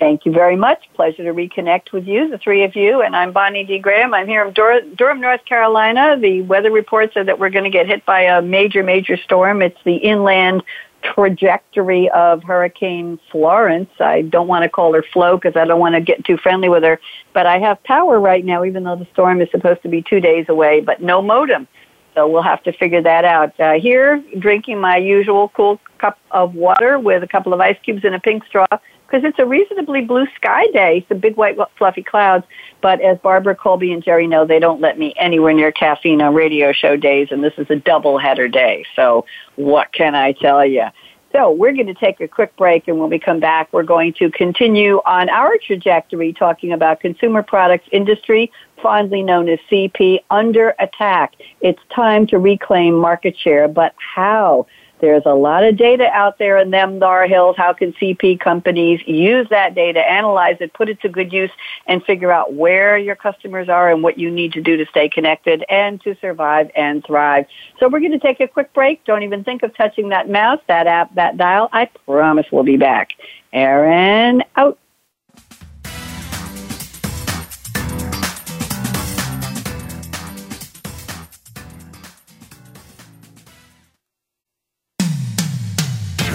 [0.00, 0.88] Thank you very much.
[0.94, 3.00] Pleasure to reconnect with you, the three of you.
[3.00, 3.78] And I'm Bonnie D.
[3.78, 4.12] Graham.
[4.12, 6.18] I'm here in Durham, North Carolina.
[6.18, 9.62] The weather reports are that we're going to get hit by a major, major storm.
[9.62, 10.64] It's the inland
[11.14, 13.90] trajectory of Hurricane Florence.
[14.00, 16.68] I don't want to call her Flo because I don't want to get too friendly
[16.68, 16.98] with her,
[17.32, 20.20] but I have power right now, even though the storm is supposed to be two
[20.20, 21.68] days away, but no modem.
[22.14, 23.58] So we'll have to figure that out.
[23.58, 28.04] Uh, here, drinking my usual cool cup of water with a couple of ice cubes
[28.04, 28.66] and a pink straw
[29.06, 32.44] because it's a reasonably blue sky day, some big white fluffy clouds.
[32.80, 36.34] But as Barbara Colby and Jerry know, they don't let me anywhere near caffeine on
[36.34, 38.84] radio show days, and this is a double header day.
[38.96, 39.24] So
[39.56, 40.86] what can I tell you?
[41.34, 44.12] So we're going to take a quick break, and when we come back, we're going
[44.14, 50.76] to continue on our trajectory talking about consumer products industry, fondly known as CP, under
[50.78, 51.34] attack.
[51.60, 54.68] It's time to reclaim market share, but how?
[55.04, 57.56] There's a lot of data out there in them Dar Hills.
[57.58, 61.50] How can CP companies use that data, analyze it, put it to good use,
[61.86, 65.10] and figure out where your customers are and what you need to do to stay
[65.10, 67.44] connected and to survive and thrive.
[67.78, 69.04] So we're going to take a quick break.
[69.04, 71.68] Don't even think of touching that mouse, that app, that dial.
[71.70, 73.10] I promise we'll be back.
[73.52, 74.78] Aaron out.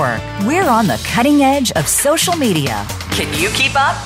[0.00, 2.86] We're on the cutting edge of social media.
[3.10, 3.96] Can you keep up?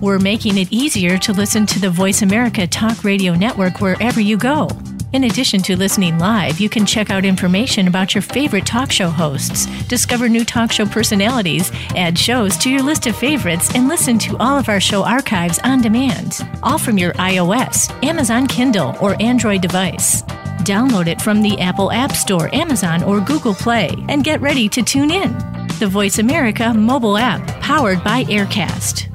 [0.00, 4.38] We're making it easier to listen to the Voice America Talk Radio Network wherever you
[4.38, 4.68] go.
[5.12, 9.10] In addition to listening live, you can check out information about your favorite talk show
[9.10, 14.18] hosts, discover new talk show personalities, add shows to your list of favorites, and listen
[14.18, 16.40] to all of our show archives on demand.
[16.62, 20.22] All from your iOS, Amazon Kindle, or Android device.
[20.60, 24.82] Download it from the Apple App Store, Amazon, or Google Play, and get ready to
[24.82, 25.32] tune in.
[25.78, 29.08] The Voice America mobile app, powered by AirKast.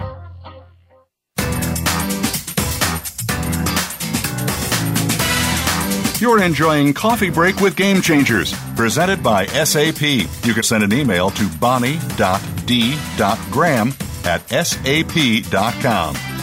[6.24, 10.02] You're enjoying Coffee Break with Game Changers, presented by SAP.
[10.02, 11.98] You can send an email to bonnie.d.graham
[14.24, 16.33] at sap.com.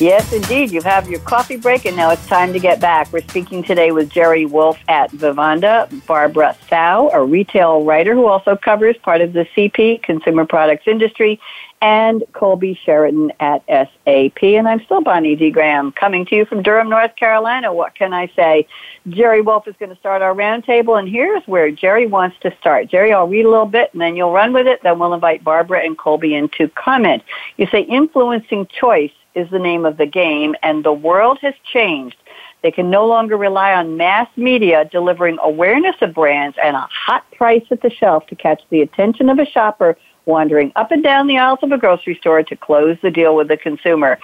[0.00, 0.70] Yes, indeed.
[0.70, 3.12] You have your coffee break, and now it's time to get back.
[3.12, 8.54] We're speaking today with Jerry Wolfe at Vivanda, Barbara Thau, a retail writer who also
[8.54, 11.40] covers part of the CP, consumer products industry,
[11.80, 14.40] and Colby Sheridan at SAP.
[14.44, 15.50] And I'm still Bonnie D.
[15.50, 17.72] Graham, coming to you from Durham, North Carolina.
[17.72, 18.68] What can I say?
[19.08, 22.86] Jerry Wolfe is going to start our roundtable, and here's where Jerry wants to start.
[22.86, 24.80] Jerry, I'll read a little bit, and then you'll run with it.
[24.84, 27.24] Then we'll invite Barbara and Colby in to comment.
[27.56, 32.16] You say influencing choice is the name of the game, and the world has changed.
[32.62, 37.24] They can no longer rely on mass media delivering awareness of brands and a hot
[37.32, 39.96] price at the shelf to catch the attention of a shopper
[40.26, 43.48] wandering up and down the aisles of a grocery store to close the deal with
[43.48, 44.18] the consumer.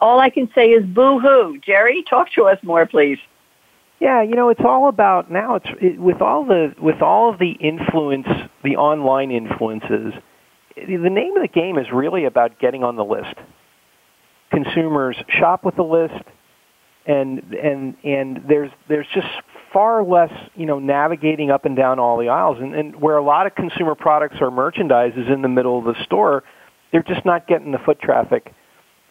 [0.00, 1.58] All I can say is boo hoo.
[1.58, 3.18] Jerry, talk to us more, please.
[4.00, 5.56] Yeah, you know, it's all about now.
[5.56, 8.26] It's it, with all the with all of the influence,
[8.62, 10.12] the online influences.
[10.76, 13.34] The name of the game is really about getting on the list
[14.50, 16.24] consumers shop with the list
[17.06, 19.26] and and and there's there's just
[19.72, 22.58] far less you know navigating up and down all the aisles.
[22.60, 25.84] And, and where a lot of consumer products or merchandise is in the middle of
[25.84, 26.44] the store
[26.94, 28.54] they're just not getting the foot traffic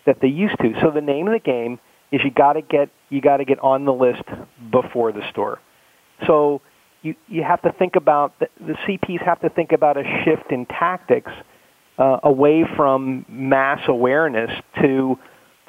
[0.05, 0.73] that they used to.
[0.81, 1.81] So the name of the game
[2.13, 4.23] is you got to get you got to get on the list
[4.71, 5.59] before the store.
[6.25, 6.61] So
[7.01, 10.49] you you have to think about the, the CPs have to think about a shift
[10.49, 11.31] in tactics
[11.97, 14.51] uh, away from mass awareness
[14.81, 15.17] to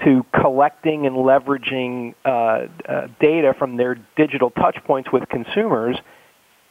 [0.05, 5.97] to collecting and leveraging uh, uh, data from their digital touchpoints with consumers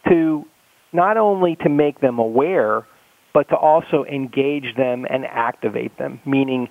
[0.08, 0.46] to
[0.92, 2.86] not only to make them aware,
[3.34, 6.68] but to also engage them and activate them, meaning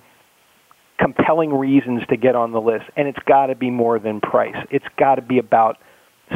[0.99, 2.85] compelling reasons to get on the list.
[2.95, 4.55] And it's got to be more than price.
[4.69, 5.77] It's got to be about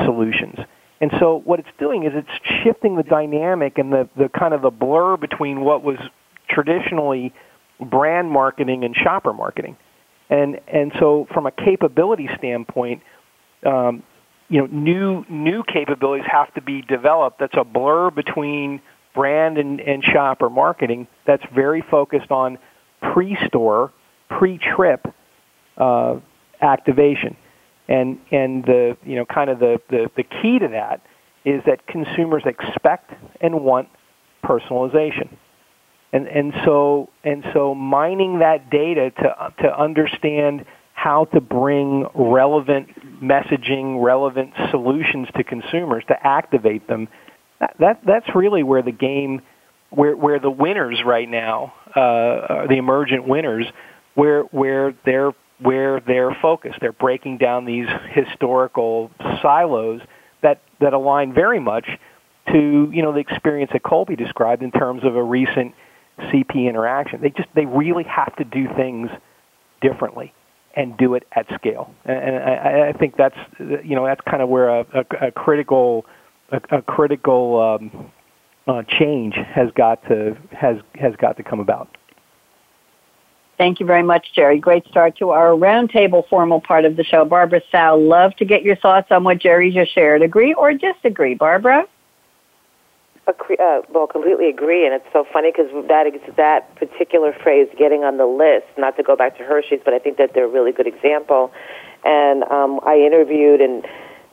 [0.04, 0.58] solutions.
[1.00, 4.62] And so what it's doing is it's shifting the dynamic and the, the kind of
[4.62, 5.98] the blur between what was
[6.50, 7.34] traditionally
[7.80, 9.78] brand marketing and shopper marketing.
[10.30, 13.02] And and so from a capability standpoint,
[13.66, 14.04] um,
[14.50, 17.40] you know, new new capabilities have to be developed.
[17.40, 18.82] That's a blur between
[19.14, 21.08] brand and, and shopper marketing.
[21.26, 22.58] That's very focused on
[23.02, 23.92] pre-store,
[24.30, 25.08] pre-trip
[25.78, 26.20] uh,
[26.62, 27.38] activation,
[27.88, 31.02] and and the you know kind of the, the the key to that
[31.46, 33.88] is that consumers expect and want
[34.44, 35.30] personalization.
[36.14, 40.66] And, and so and so mining that data to to understand
[40.98, 47.08] how to bring relevant messaging, relevant solutions to consumers to activate them.
[47.60, 49.42] That, that that's really where the game,
[49.92, 53.66] where where the winners right now, uh, the emergent winners,
[54.16, 56.80] where where they're where they're focused.
[56.82, 60.02] They're breaking down these historical silos
[60.42, 61.88] that that align very much
[62.52, 65.76] to you know the experience that Colby described in terms of a recent
[66.20, 67.22] CP interaction.
[67.22, 69.10] They just they really have to do things
[69.82, 70.34] differently
[70.76, 71.94] and do it at scale.
[72.06, 76.06] And I, I think that's you know that's kind of where a, a, a critical
[76.52, 78.12] a, a critical um,
[78.68, 81.98] uh, change has got to has has got to come about.
[83.58, 84.60] Thank you very much, Jerry.
[84.60, 87.26] Great start to our roundtable formal part of the show.
[87.26, 90.22] Barbara Thau, love to get your thoughts on what Jerry just shared.
[90.22, 91.86] Agree or disagree, Barbara?
[93.28, 98.18] Uh, well, completely agree, and it's so funny because that that particular phrase, "getting on
[98.18, 100.72] the list," not to go back to Hershey's, but I think that they're a really
[100.72, 101.52] good example.
[102.04, 103.86] And um, I interviewed and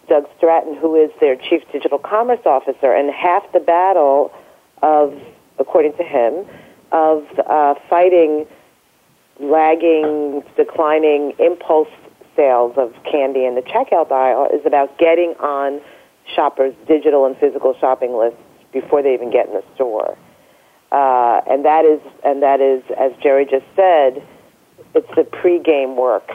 [0.08, 4.32] Doug Stratton, who is their chief digital commerce officer, and half the battle
[4.82, 5.14] of,
[5.58, 6.46] according to him,
[6.92, 8.46] of uh, fighting
[9.40, 11.88] lagging, declining impulse
[12.36, 15.80] sales of candy in the checkout aisle is about getting on
[16.34, 18.38] shoppers' digital and physical shopping lists
[18.74, 20.18] before they even get in the store.
[20.92, 24.22] Uh, and that is, and that is, as Jerry just said,
[24.94, 26.30] it's the pre-game work,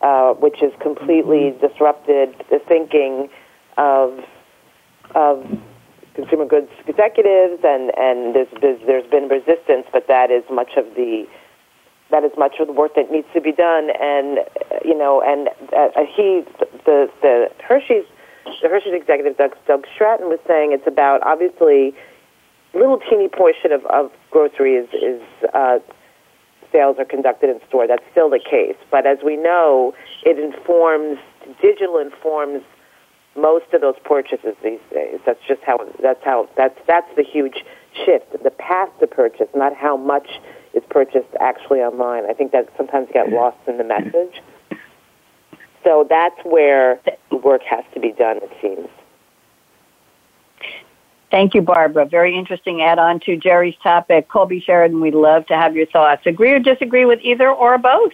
[0.00, 1.66] uh, which has completely mm-hmm.
[1.66, 3.28] disrupted the thinking
[3.76, 4.24] of
[5.14, 5.44] of
[6.14, 10.84] consumer goods executives, and and there's, there's there's been resistance, but that is much of
[10.94, 11.26] the
[12.10, 14.38] that is much of the work that needs to be done, and
[14.84, 16.44] you know, and uh, he
[16.84, 18.04] the the Hershey's
[18.62, 21.94] Hershey's executive Doug, Doug Stratton was saying it's about obviously
[22.74, 25.78] little teeny portion of, of grocery is, uh,
[26.72, 27.86] sales are conducted in store.
[27.86, 31.18] That's still the case, but as we know, it informs
[31.60, 32.62] digital informs
[33.36, 35.20] most of those purchases these days.
[35.24, 37.64] That's just how that's how that's that's the huge
[38.04, 38.42] shift.
[38.42, 40.28] The path to purchase, not how much
[40.74, 42.24] is purchased actually online.
[42.28, 44.40] I think that sometimes get lost in the message.
[45.84, 48.88] So that's where the work has to be done, it seems.
[51.30, 52.04] Thank you, Barbara.
[52.04, 54.28] Very interesting add on to Jerry's topic.
[54.28, 56.26] Colby Sheridan, we'd love to have your thoughts.
[56.26, 58.12] Agree or disagree with either or both?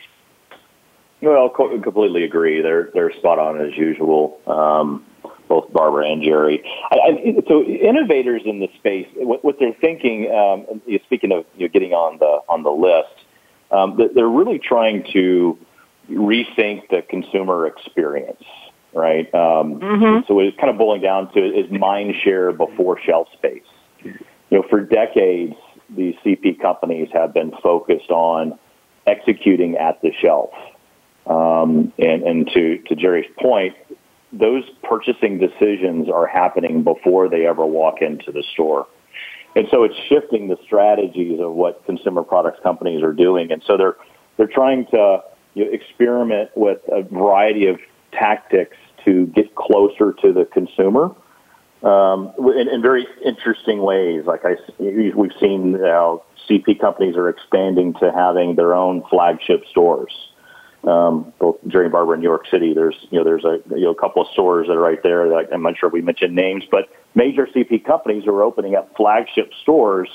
[1.20, 2.62] Well, I completely agree.
[2.62, 4.40] They're they're spot on as usual.
[4.46, 5.04] Um,
[5.48, 6.62] both Barbara and Jerry.
[6.92, 10.30] I, I, so innovators in the space, what, what they're thinking.
[10.30, 13.24] Um, speaking of you know, getting on the on the list,
[13.72, 15.58] um, they're really trying to
[16.10, 18.42] rethink the consumer experience,
[18.92, 19.32] right?
[19.34, 20.26] Um, mm-hmm.
[20.26, 23.62] So it's kind of boiling down to is mind share before shelf space.
[24.02, 24.14] You
[24.50, 25.54] know, for decades,
[25.90, 28.58] these CP companies have been focused on
[29.06, 30.50] executing at the shelf.
[31.26, 33.74] Um, and, and to, to Jerry's point,
[34.32, 38.86] those purchasing decisions are happening before they ever walk into the store.
[39.56, 43.50] And so it's shifting the strategies of what consumer products companies are doing.
[43.50, 43.96] And so they're,
[44.36, 45.22] they're trying to
[45.58, 47.78] you experiment with a variety of
[48.12, 51.14] tactics to get closer to the consumer
[51.82, 54.24] um, in, in, very interesting ways.
[54.24, 60.12] Like I, we've seen now, CP companies are expanding to having their own flagship stores.
[60.84, 63.84] Um, both Jerry and Barbara in New York City, there's you know there's a you
[63.84, 65.28] know a couple of stores that are right there.
[65.28, 69.52] That I'm not sure we mentioned names, but major CP companies are opening up flagship
[69.62, 70.08] stores,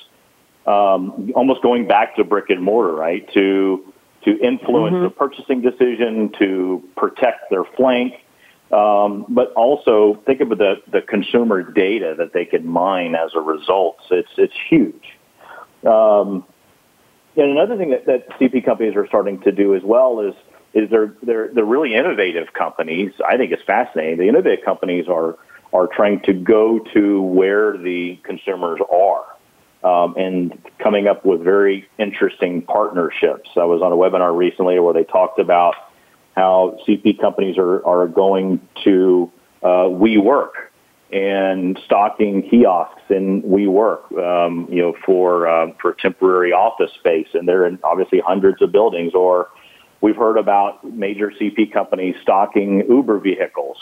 [0.65, 3.29] um, almost going back to brick and mortar, right?
[3.33, 3.92] To
[4.25, 5.03] to influence mm-hmm.
[5.03, 8.13] the purchasing decision, to protect their flank,
[8.71, 13.41] um, but also think about the, the consumer data that they can mine as a
[13.41, 13.97] result.
[14.09, 15.03] It's it's huge.
[15.85, 16.45] Um,
[17.35, 20.33] and another thing that, that CP companies are starting to do as well is
[20.73, 23.11] is they're they're they're really innovative companies.
[23.27, 24.17] I think it's fascinating.
[24.17, 25.37] The innovative companies are
[25.71, 29.25] are trying to go to where the consumers are
[29.83, 33.49] um, and coming up with very interesting partnerships.
[33.55, 35.75] I was on a webinar recently where they talked about
[36.35, 39.31] how CP companies are, are going to
[39.61, 40.51] uh, WeWork
[41.11, 47.47] and stocking kiosks in WeWork, um, you know, for um, for temporary office space, and
[47.47, 49.13] they're in obviously hundreds of buildings.
[49.13, 49.49] Or
[50.01, 53.77] we've heard about major CP companies stocking Uber vehicles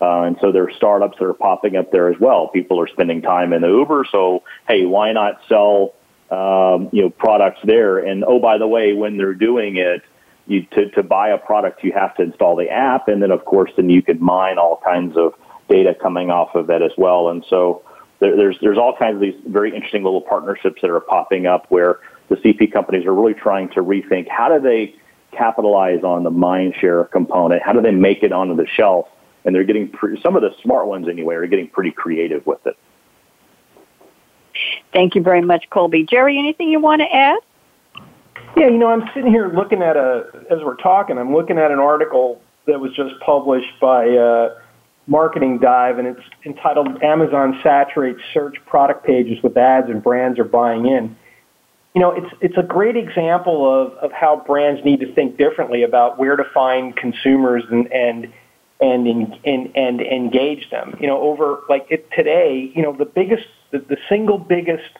[0.00, 2.48] Uh, and so there are startups that are popping up there as well.
[2.48, 5.94] People are spending time in the Uber, so hey, why not sell
[6.30, 7.98] um, you know products there?
[7.98, 10.02] And oh, by the way, when they're doing it,
[10.46, 13.44] you to to buy a product, you have to install the app, and then of
[13.44, 15.34] course, then you can mine all kinds of
[15.68, 17.28] data coming off of that as well.
[17.28, 17.82] And so
[18.20, 21.66] there, there's there's all kinds of these very interesting little partnerships that are popping up
[21.68, 24.94] where the CP companies are really trying to rethink how do they
[25.32, 27.62] capitalize on the mind share component?
[27.62, 29.08] How do they make it onto the shelf?
[29.44, 32.66] And they're getting pre- some of the smart ones anyway are getting pretty creative with
[32.66, 32.76] it.
[34.92, 36.04] Thank you very much, Colby.
[36.04, 37.38] Jerry, anything you want to add?
[38.56, 41.16] Yeah, you know, I'm sitting here looking at a as we're talking.
[41.18, 44.58] I'm looking at an article that was just published by uh,
[45.06, 50.44] Marketing Dive, and it's entitled "Amazon Saturates Search Product Pages with Ads and Brands Are
[50.44, 51.16] Buying In."
[51.94, 55.82] you know, it's it's a great example of, of how brands need to think differently
[55.82, 58.32] about where to find consumers and and
[58.80, 59.06] and
[59.44, 60.96] and, and engage them.
[61.00, 64.90] You know, over like it, today, you know, the biggest the, the single biggest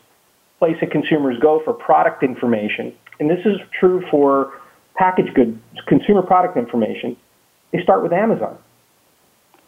[0.58, 4.52] place that consumers go for product information, and this is true for
[4.96, 7.16] packaged goods, consumer product information,
[7.72, 8.58] they start with Amazon.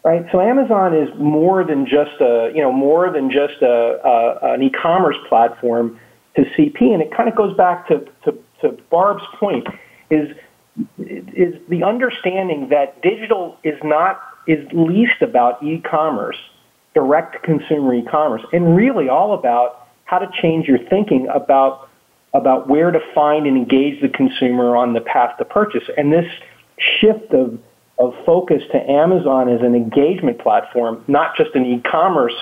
[0.05, 4.53] Right, so Amazon is more than just a, you know, more than just a, a
[4.53, 5.97] an e-commerce platform
[6.35, 9.65] to CP, and it kind of goes back to, to, to Barb's point,
[10.09, 10.27] is
[10.97, 16.37] is the understanding that digital is not is least about e-commerce,
[16.93, 21.89] direct consumer e-commerce, and really all about how to change your thinking about
[22.33, 25.83] about where to find and engage the consumer on the path to purchase.
[25.97, 26.25] And this
[26.99, 27.59] shift of
[27.99, 32.33] of focus to Amazon as an engagement platform, not just an e-commerce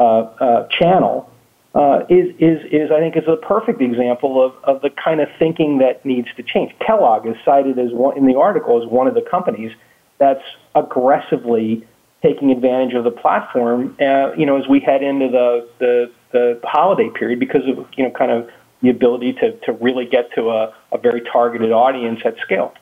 [0.00, 1.30] uh, uh, channel,
[1.78, 5.28] uh, is, is, is, I think, is a perfect example of, of the kind of
[5.38, 6.74] thinking that needs to change.
[6.84, 9.70] Kellogg is cited as one, in the article as one of the companies
[10.18, 10.42] that's
[10.74, 11.86] aggressively
[12.20, 16.60] taking advantage of the platform, uh, you know, as we head into the, the, the
[16.64, 18.50] holiday period because of, you know, kind of
[18.82, 22.74] the ability to, to really get to a, a very targeted audience at scale.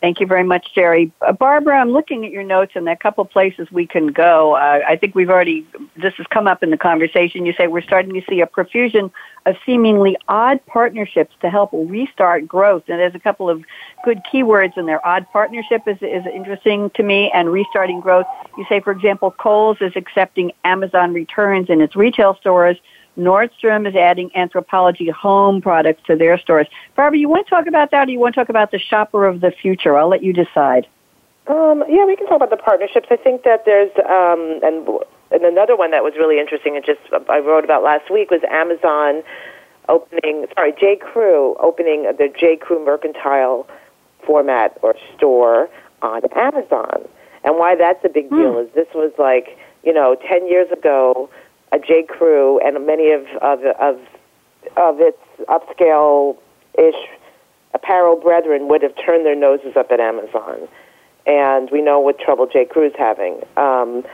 [0.00, 1.12] Thank you very much, Jerry.
[1.20, 4.06] Uh, Barbara, I'm looking at your notes and there are a couple places we can
[4.06, 4.54] go.
[4.54, 7.44] Uh, I think we've already, this has come up in the conversation.
[7.44, 9.10] You say we're starting to see a profusion
[9.44, 12.84] of seemingly odd partnerships to help restart growth.
[12.88, 13.62] And there's a couple of
[14.02, 15.06] good keywords in there.
[15.06, 18.26] Odd partnership is, is interesting to me and restarting growth.
[18.56, 22.78] You say, for example, Kohl's is accepting Amazon returns in its retail stores
[23.20, 26.66] Nordstrom is adding Anthropologie home products to their stores.
[26.96, 29.26] Barbara, you want to talk about that or you want to talk about the shopper
[29.26, 29.96] of the future?
[29.96, 30.86] I'll let you decide.
[31.46, 33.08] Um, yeah, we can talk about the partnerships.
[33.10, 34.86] I think that there's, um, and,
[35.30, 38.42] and another one that was really interesting and just I wrote about last week was
[38.48, 39.22] Amazon
[39.88, 40.96] opening, sorry, J.
[40.96, 42.56] Crew opening the J.
[42.56, 43.66] Crew mercantile
[44.24, 45.68] format or store
[46.02, 47.08] on Amazon.
[47.42, 48.64] And why that's a big deal mm.
[48.64, 51.28] is this was like, you know, 10 years ago,
[51.72, 52.04] a J.
[52.08, 54.00] Crew and many of of of,
[54.76, 55.18] of its
[55.48, 56.36] upscale
[56.78, 56.94] ish
[57.74, 60.68] apparel brethren would have turned their noses up at Amazon,
[61.26, 62.64] and we know what trouble J.
[62.64, 63.42] Crew's having.
[63.56, 64.04] Um,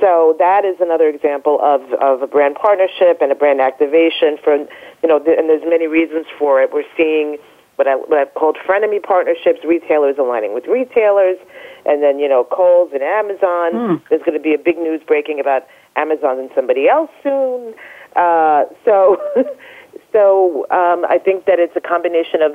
[0.00, 4.56] so that is another example of, of a brand partnership and a brand activation for
[4.56, 6.70] you know, and there's many reasons for it.
[6.72, 7.38] We're seeing
[7.76, 11.38] what I what I've called frenemy partnerships, retailers aligning with retailers,
[11.84, 13.72] and then you know Kohl's and Amazon.
[13.72, 14.02] Mm.
[14.10, 15.66] There's going to be a big news breaking about
[15.96, 17.74] Amazon and somebody else soon.
[18.14, 19.20] Uh, so,
[20.12, 22.52] so um, I think that it's a combination of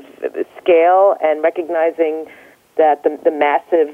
[0.61, 2.25] scale and recognizing
[2.77, 3.93] that the, the massive,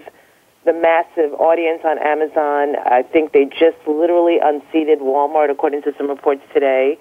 [0.66, 2.76] the massive audience on Amazon.
[2.86, 6.98] I think they just literally unseated Walmart, according to some reports today,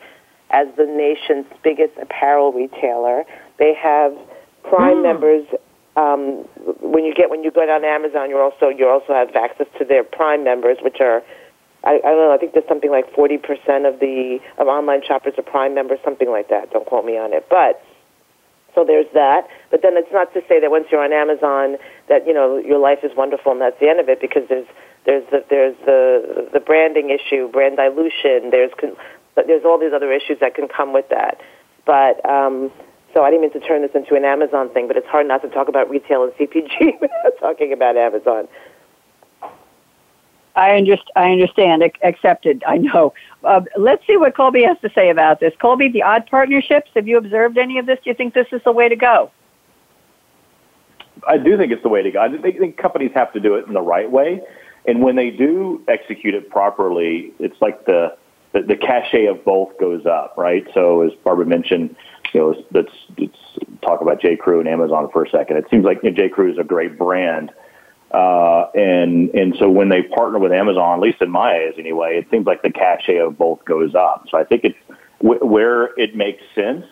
[0.50, 3.24] as the nation's biggest apparel retailer.
[3.58, 4.16] They have
[4.64, 5.02] Prime mm.
[5.02, 5.46] members.
[5.96, 6.44] Um,
[6.80, 9.84] when you get when you go down Amazon, you also you also have access to
[9.84, 11.22] their Prime members, which are
[11.86, 12.34] I, I don't know.
[12.34, 13.38] I think there's something like 40%
[13.86, 16.70] of the of online shoppers are Prime members, something like that.
[16.72, 17.80] Don't quote me on it, but
[18.74, 19.48] so there's that.
[19.70, 21.78] But then it's not to say that once you're on Amazon
[22.08, 24.66] that you know your life is wonderful and that's the end of it because there's
[25.06, 28.50] there's the, there's the the branding issue, brand dilution.
[28.50, 28.72] There's
[29.36, 31.40] there's all these other issues that can come with that.
[31.86, 32.72] But um,
[33.14, 35.40] so I didn't mean to turn this into an Amazon thing, but it's hard not
[35.42, 38.48] to talk about retail and CPG without talking about Amazon.
[40.56, 41.82] I, underst- I understand.
[42.02, 42.64] Accepted.
[42.66, 43.12] I know.
[43.44, 45.52] Uh, let's see what Colby has to say about this.
[45.60, 46.90] Colby, the odd partnerships.
[46.94, 47.98] Have you observed any of this?
[48.02, 49.30] Do you think this is the way to go?
[51.28, 52.20] I do think it's the way to go.
[52.20, 54.40] I think companies have to do it in the right way,
[54.86, 58.16] and when they do execute it properly, it's like the
[58.52, 60.66] the, the cachet of both goes up, right?
[60.72, 61.96] So as Barbara mentioned,
[62.32, 63.38] you know, let's, let's
[63.82, 64.36] talk about J.
[64.36, 65.56] Crew and Amazon for a second.
[65.56, 66.28] It seems like you know, J.
[66.28, 67.52] Crew is a great brand
[68.10, 72.18] Uh, and and so when they partner with Amazon, at least in my eyes anyway,
[72.18, 74.26] it seems like the cachet of both goes up.
[74.30, 74.78] So I think it's
[75.20, 76.84] where it makes sense.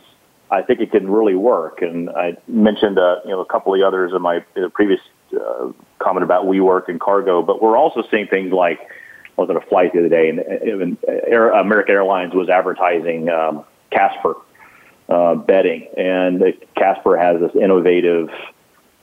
[0.51, 1.83] I think it can really work.
[1.83, 5.01] And I mentioned uh, you know a couple of the others in my uh, previous
[5.35, 9.57] uh, comment about WeWork and cargo, but we're also seeing things like I was on
[9.57, 14.35] a flight the other day, and Air, American Airlines was advertising um, Casper
[15.09, 16.43] uh, bedding, and
[16.77, 18.31] Casper has this innovative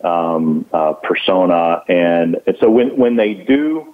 [0.04, 3.94] um, uh, persona, and, and so when when they do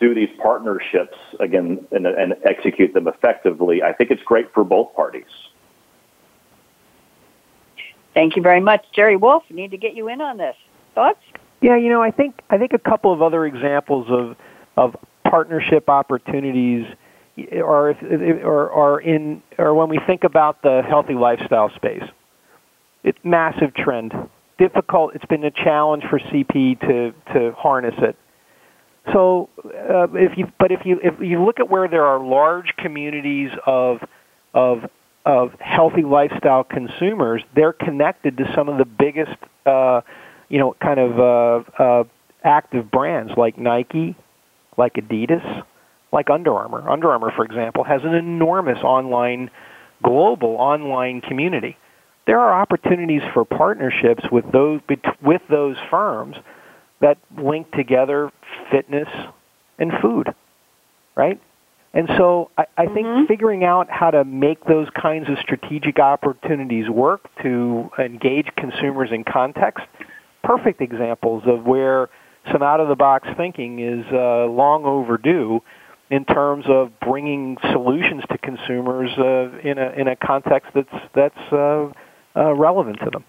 [0.00, 4.94] do these partnerships again and, and execute them effectively, I think it's great for both
[4.94, 5.24] parties.
[8.12, 9.44] Thank you very much, Jerry Wolfe.
[9.50, 10.56] Need to get you in on this.
[10.94, 11.18] Thoughts?
[11.60, 14.36] Yeah, you know, I think I think a couple of other examples of
[14.76, 16.86] of partnership opportunities
[17.52, 17.90] are
[18.44, 22.04] or are in or when we think about the healthy lifestyle space.
[23.02, 24.12] It's massive trend.
[24.58, 25.14] Difficult.
[25.14, 28.16] It's been a challenge for CP to to harness it.
[29.12, 32.74] So uh, if you but if you if you look at where there are large
[32.78, 33.98] communities of
[34.54, 34.88] of
[35.26, 39.36] of healthy lifestyle consumers, they're connected to some of the biggest
[39.66, 40.02] uh,
[40.48, 42.04] you know kind of uh, uh,
[42.44, 44.16] active brands like Nike,
[44.76, 45.64] like Adidas,
[46.12, 46.88] like Under Armour.
[46.88, 49.50] Under Armour, for example, has an enormous online,
[50.02, 51.76] global online community.
[52.26, 54.80] There are opportunities for partnerships with those
[55.22, 56.36] with those firms
[57.00, 58.30] that link together
[58.70, 59.08] fitness
[59.78, 60.34] and food,
[61.14, 61.40] right?
[61.92, 63.26] And so I, I think mm-hmm.
[63.26, 69.22] figuring out how to make those kinds of strategic opportunities work to engage consumers in
[69.22, 69.86] context,
[70.42, 72.08] perfect examples of where
[72.52, 75.60] some out of the box thinking is uh, long overdue
[76.10, 81.52] in terms of bringing solutions to consumers uh, in a in a context that's that's
[81.52, 81.88] uh,
[82.36, 83.24] uh, relevant to them.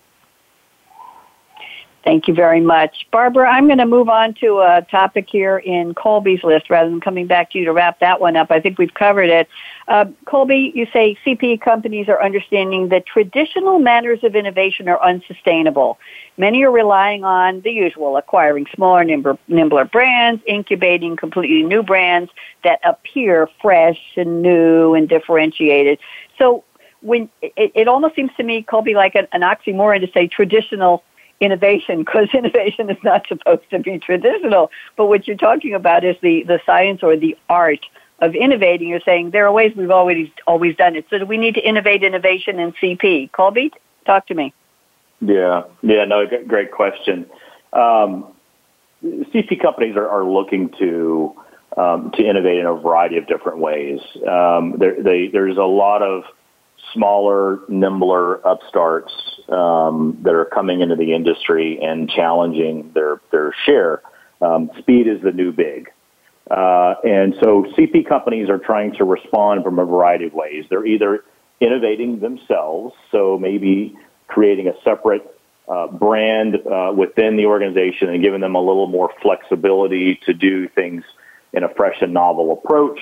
[2.05, 3.07] Thank you very much.
[3.11, 7.01] Barbara, I'm going to move on to a topic here in Colby's list rather than
[7.01, 8.51] coming back to you to wrap that one up.
[8.51, 9.49] I think we've covered it.
[9.87, 15.97] Uh, Colby, you say CPE companies are understanding that traditional manners of innovation are unsustainable.
[16.37, 22.29] Many are relying on the usual, acquiring smaller, nimbler, nimbler brands, incubating completely new brands
[22.63, 25.97] that appear fresh and new and differentiated.
[26.37, 26.63] So
[27.05, 31.03] when it, it almost seems to me, Colby, like an, an oxymoron to say traditional
[31.39, 34.71] innovation because innovation is not supposed to be traditional.
[34.97, 37.85] But what you're talking about is the, the science or the art
[38.19, 38.89] of innovating.
[38.89, 41.05] You're saying there are ways we've always always done it.
[41.09, 43.31] So we need to innovate innovation in CP?
[43.31, 43.71] Colby,
[44.05, 44.53] talk to me.
[45.21, 47.25] Yeah, yeah, no, great question.
[47.71, 48.33] Um,
[49.03, 51.35] CP companies are, are looking to
[51.77, 53.99] um, to innovate in a variety of different ways.
[54.27, 56.23] Um, there, they, there's a lot of
[56.95, 59.13] smaller, nimbler upstarts
[59.49, 64.01] um, that are coming into the industry and challenging their their share.
[64.41, 65.91] Um, speed is the new big.
[66.49, 70.65] Uh, and so CP companies are trying to respond from a variety of ways.
[70.69, 71.23] They're either
[71.59, 75.31] innovating themselves, so maybe creating a separate
[75.67, 80.67] uh, brand uh, within the organization and giving them a little more flexibility to do
[80.69, 81.03] things
[81.53, 82.99] in a fresh and novel approach.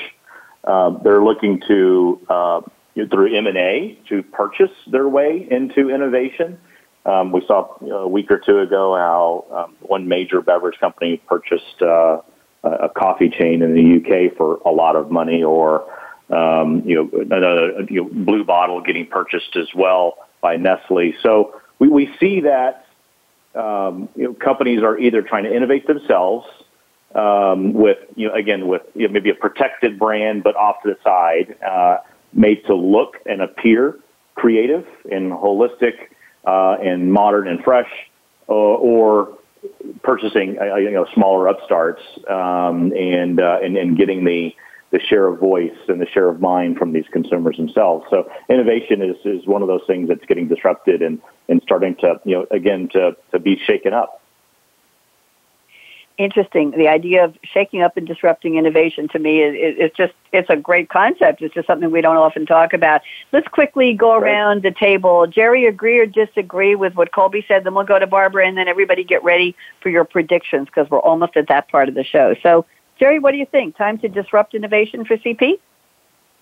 [0.64, 2.62] Um, they're looking to uh,
[2.96, 6.60] through M&A to purchase their way into innovation.
[7.06, 10.80] Um, we saw you know, a week or two ago how um, one major beverage
[10.80, 12.22] company purchased uh,
[12.64, 15.84] a coffee chain in the UK for a lot of money, or
[16.30, 21.14] um, you know another you know, Blue Bottle getting purchased as well by Nestle.
[21.22, 22.86] So we, we see that
[23.54, 26.48] um, you know, companies are either trying to innovate themselves
[27.16, 30.89] um, with you know again with you know, maybe a protected brand but off to
[30.89, 31.58] the side.
[31.62, 31.98] Uh,
[32.34, 33.98] made to look and appear
[34.36, 35.94] creative and holistic
[36.46, 37.90] uh, and modern and fresh,
[38.50, 39.38] uh, or
[40.02, 44.54] purchasing uh, you know smaller upstarts um, and, uh, and and getting the
[44.94, 48.06] the share of voice and the share of mind from these consumers themselves.
[48.12, 51.20] So innovation is, is one of those things that's getting disrupted and,
[51.50, 54.22] and starting to, you know, again, to, to be shaken up
[56.18, 56.72] interesting.
[56.72, 60.55] The idea of shaking up and disrupting innovation to me is, is, just, it's a
[60.55, 61.41] great concept.
[61.41, 63.01] It's just something we don't often talk about.
[63.32, 64.32] Let's quickly go right.
[64.32, 65.28] around the table.
[65.28, 67.64] Jerry, agree or disagree with what Colby said?
[67.64, 70.99] Then we'll go to Barbara and then everybody get ready for your predictions because we're
[70.99, 72.36] almost at that part of the show.
[72.43, 72.66] So,
[72.99, 73.76] Jerry, what do you think?
[73.76, 75.59] Time to disrupt innovation for CP?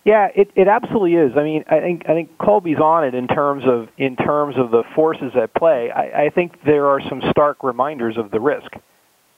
[0.03, 1.33] Yeah, it, it absolutely is.
[1.37, 4.71] I mean, I think I think Colby's on it in terms of in terms of
[4.71, 5.91] the forces at play.
[5.91, 8.71] I, I think there are some stark reminders of the risk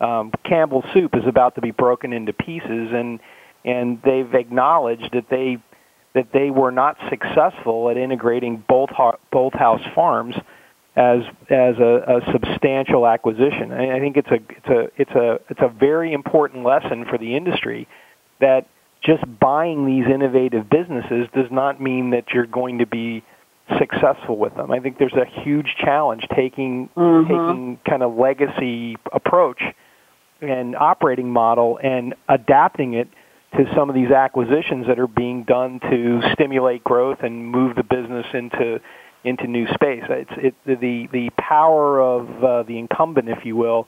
[0.03, 3.19] um, Campbell Soup is about to be broken into pieces, and
[3.65, 5.57] and they've acknowledged that they
[6.13, 8.89] that they were not successful at integrating both
[9.33, 10.35] Bolthouse Farms
[10.95, 13.71] as as a, a substantial acquisition.
[13.71, 17.17] I, I think it's a it's a it's a it's a very important lesson for
[17.17, 17.87] the industry
[18.41, 18.67] that
[19.01, 23.23] just buying these innovative businesses does not mean that you're going to be
[23.79, 24.71] successful with them.
[24.71, 27.27] I think there's a huge challenge taking mm-hmm.
[27.27, 29.61] taking kind of legacy approach
[30.43, 33.07] and operating model and adapting it
[33.57, 37.83] to some of these acquisitions that are being done to stimulate growth and move the
[37.83, 38.79] business into
[39.23, 40.03] into new space.
[40.09, 43.87] It's it, the the power of uh, the incumbent, if you will,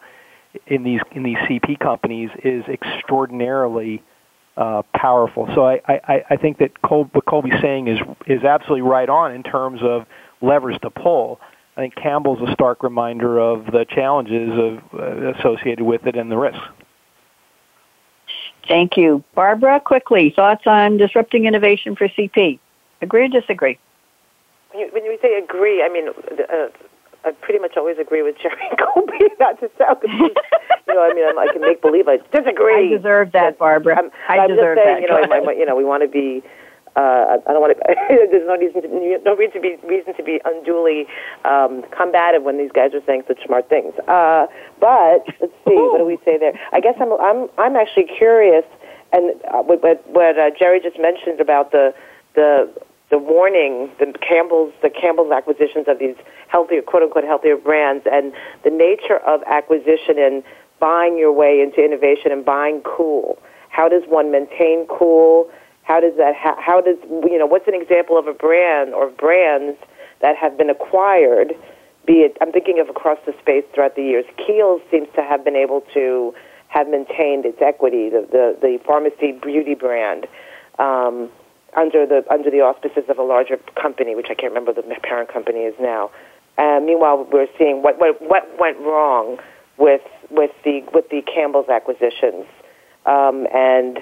[0.68, 4.04] in these in these CP companies is extraordinarily
[4.58, 5.50] uh, powerful.
[5.54, 9.34] So I, I, I think that Col- what Colby's saying is is absolutely right on
[9.34, 10.06] in terms of
[10.42, 11.40] levers to pull.
[11.78, 16.32] I think Campbell's a stark reminder of the challenges of, uh, associated with it and
[16.32, 16.64] the risks.
[18.68, 19.24] Thank you.
[19.36, 22.60] Barbara, quickly, thoughts on disrupting innovation for CP?
[23.02, 23.78] Agree or disagree?
[24.72, 26.68] When you, when you say agree, I mean, uh,
[27.26, 29.20] I pretty much always agree with Jerry Colby.
[29.40, 32.94] Not to sound, you know, I mean, I'm, I can make believe I disagree.
[32.94, 33.98] I deserve that, Barbara.
[33.98, 35.30] I'm, I I'm deserve just saying, that.
[35.30, 36.42] You know, you know, we want to be
[36.96, 37.96] uh, I don't want to.
[38.32, 41.08] there's no reason to no reason to be reason to be unduly
[41.44, 43.94] um, combative when these guys are saying such smart things.
[44.08, 44.48] Uh,
[44.80, 46.54] but let's see, what do we say there?
[46.72, 48.66] I guess I'm I'm I'm actually curious,
[49.12, 51.94] and uh, what what uh, Jerry just mentioned about the
[52.36, 52.72] the
[53.12, 56.16] the warning, the Campbell's the Campbell's acquisitions of these
[56.48, 58.32] healthier quote unquote healthier brands, and
[58.64, 60.44] the nature of acquisition and
[60.80, 63.38] buying your way into innovation and buying cool.
[63.70, 65.50] How does one maintain cool?
[65.86, 66.36] How does that?
[66.36, 67.46] How, how does you know?
[67.46, 69.78] What's an example of a brand or brands
[70.22, 71.54] that have been acquired?
[72.06, 74.26] Be it, I'm thinking of across the space throughout the years.
[74.38, 76.34] Kiehl's seems to have been able to
[76.68, 80.28] have maintained its equity, the the, the pharmacy beauty brand.
[80.78, 81.30] Um,
[81.76, 85.32] under the under the auspices of a larger company, which I can't remember the parent
[85.32, 86.10] company is now.
[86.58, 89.38] Uh, meanwhile, we're seeing what, what what went wrong
[89.78, 92.46] with with the with the Campbell's acquisitions,
[93.06, 94.00] um, and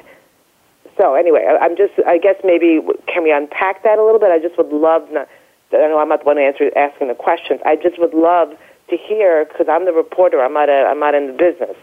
[0.97, 4.29] so anyway, I, I'm just, I guess maybe can we unpack that a little bit?
[4.31, 5.27] I just would love, not,
[5.73, 7.59] I know I'm not the one answer, asking the questions.
[7.65, 8.49] I just would love
[8.89, 10.41] to hear because I'm the reporter.
[10.41, 11.75] I'm not, a, I'm not in the business.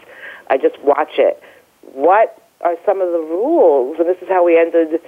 [0.49, 1.41] I just watch it.
[1.93, 3.97] What are some of the rules?
[3.99, 5.01] And this is how we ended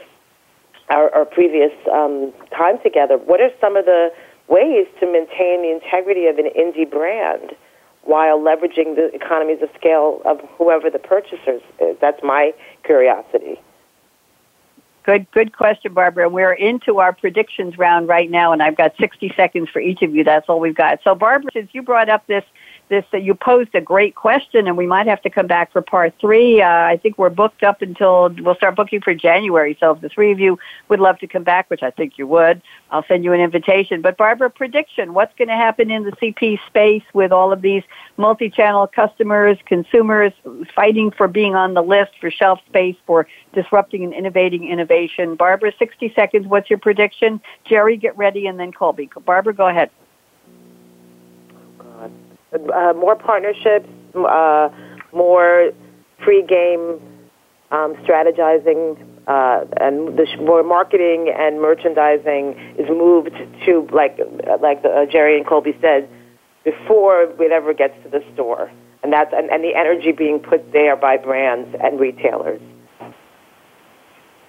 [0.89, 3.17] our, our previous um, time together.
[3.17, 4.09] What are some of the
[4.47, 7.55] ways to maintain the integrity of an indie brand?
[8.05, 11.95] while leveraging the economies of scale of whoever the purchasers is.
[12.01, 13.61] That's my curiosity.
[15.03, 16.29] Good, good question, Barbara.
[16.29, 20.15] We're into our predictions round right now, and I've got 60 seconds for each of
[20.15, 20.23] you.
[20.23, 20.99] That's all we've got.
[21.03, 22.45] So, Barbara, since you brought up this
[22.93, 25.81] this uh, you posed a great question, and we might have to come back for
[25.81, 26.61] part three.
[26.61, 29.75] Uh, I think we're booked up until we'll start booking for January.
[29.79, 32.27] So if the three of you would love to come back, which I think you
[32.27, 34.01] would, I'll send you an invitation.
[34.01, 37.83] But Barbara, prediction: what's going to happen in the CP space with all of these
[38.17, 40.33] multi-channel customers, consumers
[40.75, 45.35] fighting for being on the list for shelf space, for disrupting and innovating innovation?
[45.35, 46.45] Barbara, 60 seconds.
[46.45, 47.41] What's your prediction?
[47.65, 49.09] Jerry, get ready, and then Colby.
[49.25, 49.89] Barbara, go ahead
[52.53, 54.69] uh, more partnerships, uh,
[55.11, 55.71] more
[56.19, 56.99] pre-game
[57.71, 58.97] um, strategizing,
[59.27, 63.31] uh, and the sh- more marketing and merchandising is moved
[63.65, 64.19] to like
[64.61, 66.07] like the, uh, Jerry and Colby said
[66.63, 70.71] before it ever gets to the store, and that's and, and the energy being put
[70.71, 72.61] there by brands and retailers.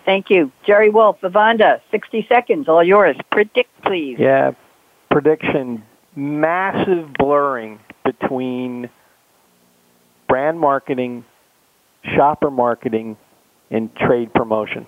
[0.04, 1.80] Thank you, Jerry Wolfe, Vivanda.
[1.90, 3.16] Sixty seconds, all yours.
[3.32, 4.16] Predict, please.
[4.18, 4.52] Yeah,
[5.10, 5.82] prediction:
[6.14, 8.90] massive blurring between
[10.28, 11.24] brand marketing,
[12.02, 13.16] shopper marketing,
[13.70, 14.86] and trade promotion.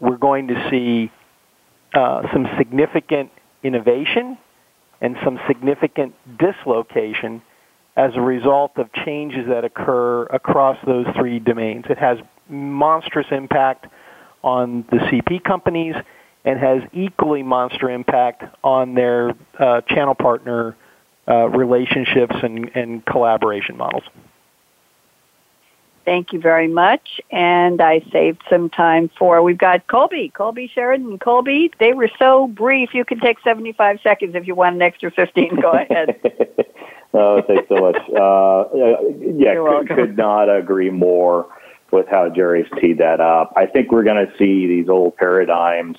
[0.00, 1.10] We're going to see
[1.94, 3.30] uh, some significant
[3.62, 4.38] innovation
[5.00, 7.42] and some significant dislocation
[7.96, 11.84] as a result of changes that occur across those three domains.
[11.90, 12.18] It has
[12.48, 13.86] monstrous impact
[14.42, 15.94] on the CP companies
[16.44, 20.76] and has equally monster impact on their uh, channel partner
[21.30, 24.04] uh, relationships and, and collaboration models.
[26.04, 27.20] Thank you very much.
[27.30, 31.06] And I saved some time for, we've got Colby, Colby Sheridan.
[31.06, 34.82] And Colby, they were so brief, you can take 75 seconds if you want an
[34.82, 35.60] extra 15.
[35.60, 36.20] Go ahead.
[37.14, 37.96] oh, thanks so much.
[38.08, 38.64] Uh,
[39.36, 41.46] yeah, could, could not agree more
[41.92, 43.52] with how Jerry's teed that up.
[43.56, 45.98] I think we're going to see these old paradigms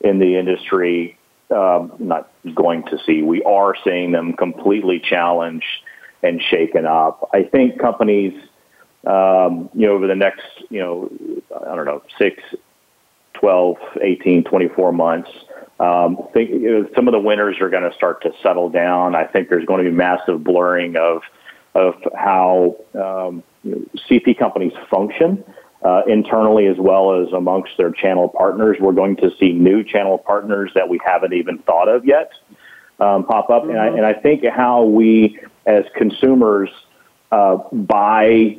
[0.00, 1.18] in the industry
[1.50, 3.22] um, not going to see.
[3.22, 5.66] We are seeing them completely challenged
[6.22, 7.28] and shaken up.
[7.32, 8.34] I think companies,
[9.06, 11.10] um, you know, over the next, you know,
[11.66, 12.42] I don't know, six,
[13.34, 15.30] 12, 18, 24 months
[15.80, 19.14] Um, think you know, some of the winners are going to start to settle down.
[19.14, 21.22] I think there's going to be massive blurring of
[21.74, 25.42] of how um, you know, CP companies function
[25.82, 28.76] uh, internally as well as amongst their channel partners.
[28.80, 32.32] We're going to see new channel partners that we haven't even thought of yet
[33.00, 33.70] um, pop up, mm-hmm.
[33.70, 36.68] and, I, and I think how we as consumers
[37.32, 38.56] uh, buy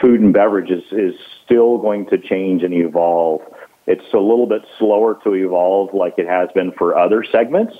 [0.00, 1.14] food and beverages is
[1.44, 3.42] still going to change and evolve.
[3.86, 7.74] It's a little bit slower to evolve like it has been for other segments.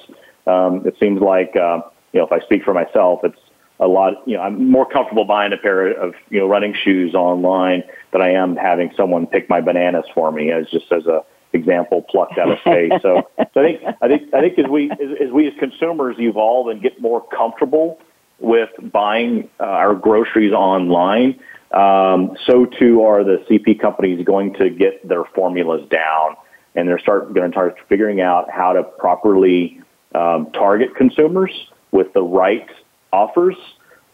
[0.46, 1.80] Um, it seems like, uh,
[2.12, 3.40] you know, if I speak for myself, it's
[3.80, 7.14] a lot, you know, I'm more comfortable buying a pair of, you know, running shoes
[7.14, 11.24] online than I am having someone pick my bananas for me as just as a
[11.52, 12.92] example plucked out of space.
[13.02, 16.16] so, so I think, I think, I think as we, as, as we as consumers
[16.18, 18.00] evolve and get more comfortable
[18.38, 24.70] with buying uh, our groceries online, um, so too are the CP companies going to
[24.70, 26.36] get their formulas down,
[26.74, 29.80] and they're start going to start figuring out how to properly
[30.14, 31.50] um, target consumers
[31.90, 32.68] with the right
[33.14, 33.56] offers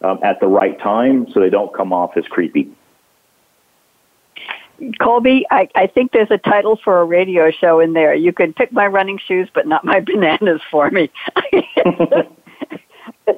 [0.01, 2.71] um, at the right time, so they don't come off as creepy.
[4.99, 8.15] Colby, I, I think there's a title for a radio show in there.
[8.15, 11.11] You can pick my running shoes, but not my bananas for me.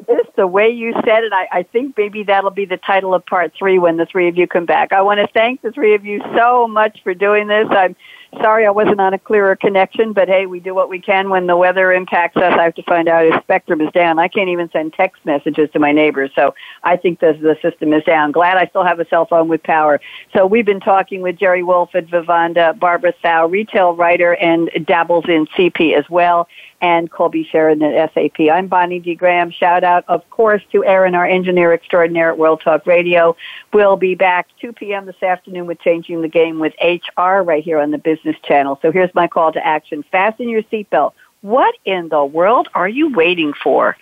[0.08, 3.26] just the way you said it, I, I think maybe that'll be the title of
[3.26, 4.94] part three when the three of you come back.
[4.94, 7.68] I want to thank the three of you so much for doing this.
[7.70, 7.96] I'm
[8.42, 11.48] sorry I wasn't on a clearer connection, but hey, we do what we can when
[11.48, 12.54] the weather impacts us.
[12.58, 14.20] I have to find out if spectrum is down.
[14.20, 16.54] I can't even send text messages to my neighbors, so
[16.84, 18.32] I think the, the system is down.
[18.32, 20.00] Glad I still have a cell phone with power.
[20.36, 25.26] So we've been talking with Jerry Wolfe at Vivanda, Barbara Thau, retail writer, and dabbles
[25.28, 26.48] in CP as well
[26.84, 28.42] and Colby Sheridan at SAP.
[28.52, 29.16] I'm Bonnie D.
[29.16, 29.52] Graham.
[29.52, 33.38] Shout out, of course, to Aaron, our engineer extraordinaire at World Talk Radio.
[33.72, 35.06] We'll be back 2 p.m.
[35.06, 38.80] this afternoon with Changing the Game with HR right here on the Business Channel.
[38.82, 40.04] So here's my call to action.
[40.12, 41.14] Fasten your seatbelt.
[41.40, 43.96] What in the world are you waiting for?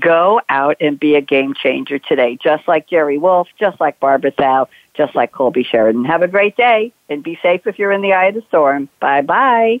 [0.00, 4.32] Go out and be a game changer today, just like Jerry Wolfe, just like Barbara
[4.32, 6.04] Thau, just like Colby Sheridan.
[6.04, 8.88] Have a great day and be safe if you're in the eye of the storm.
[8.98, 9.80] Bye bye.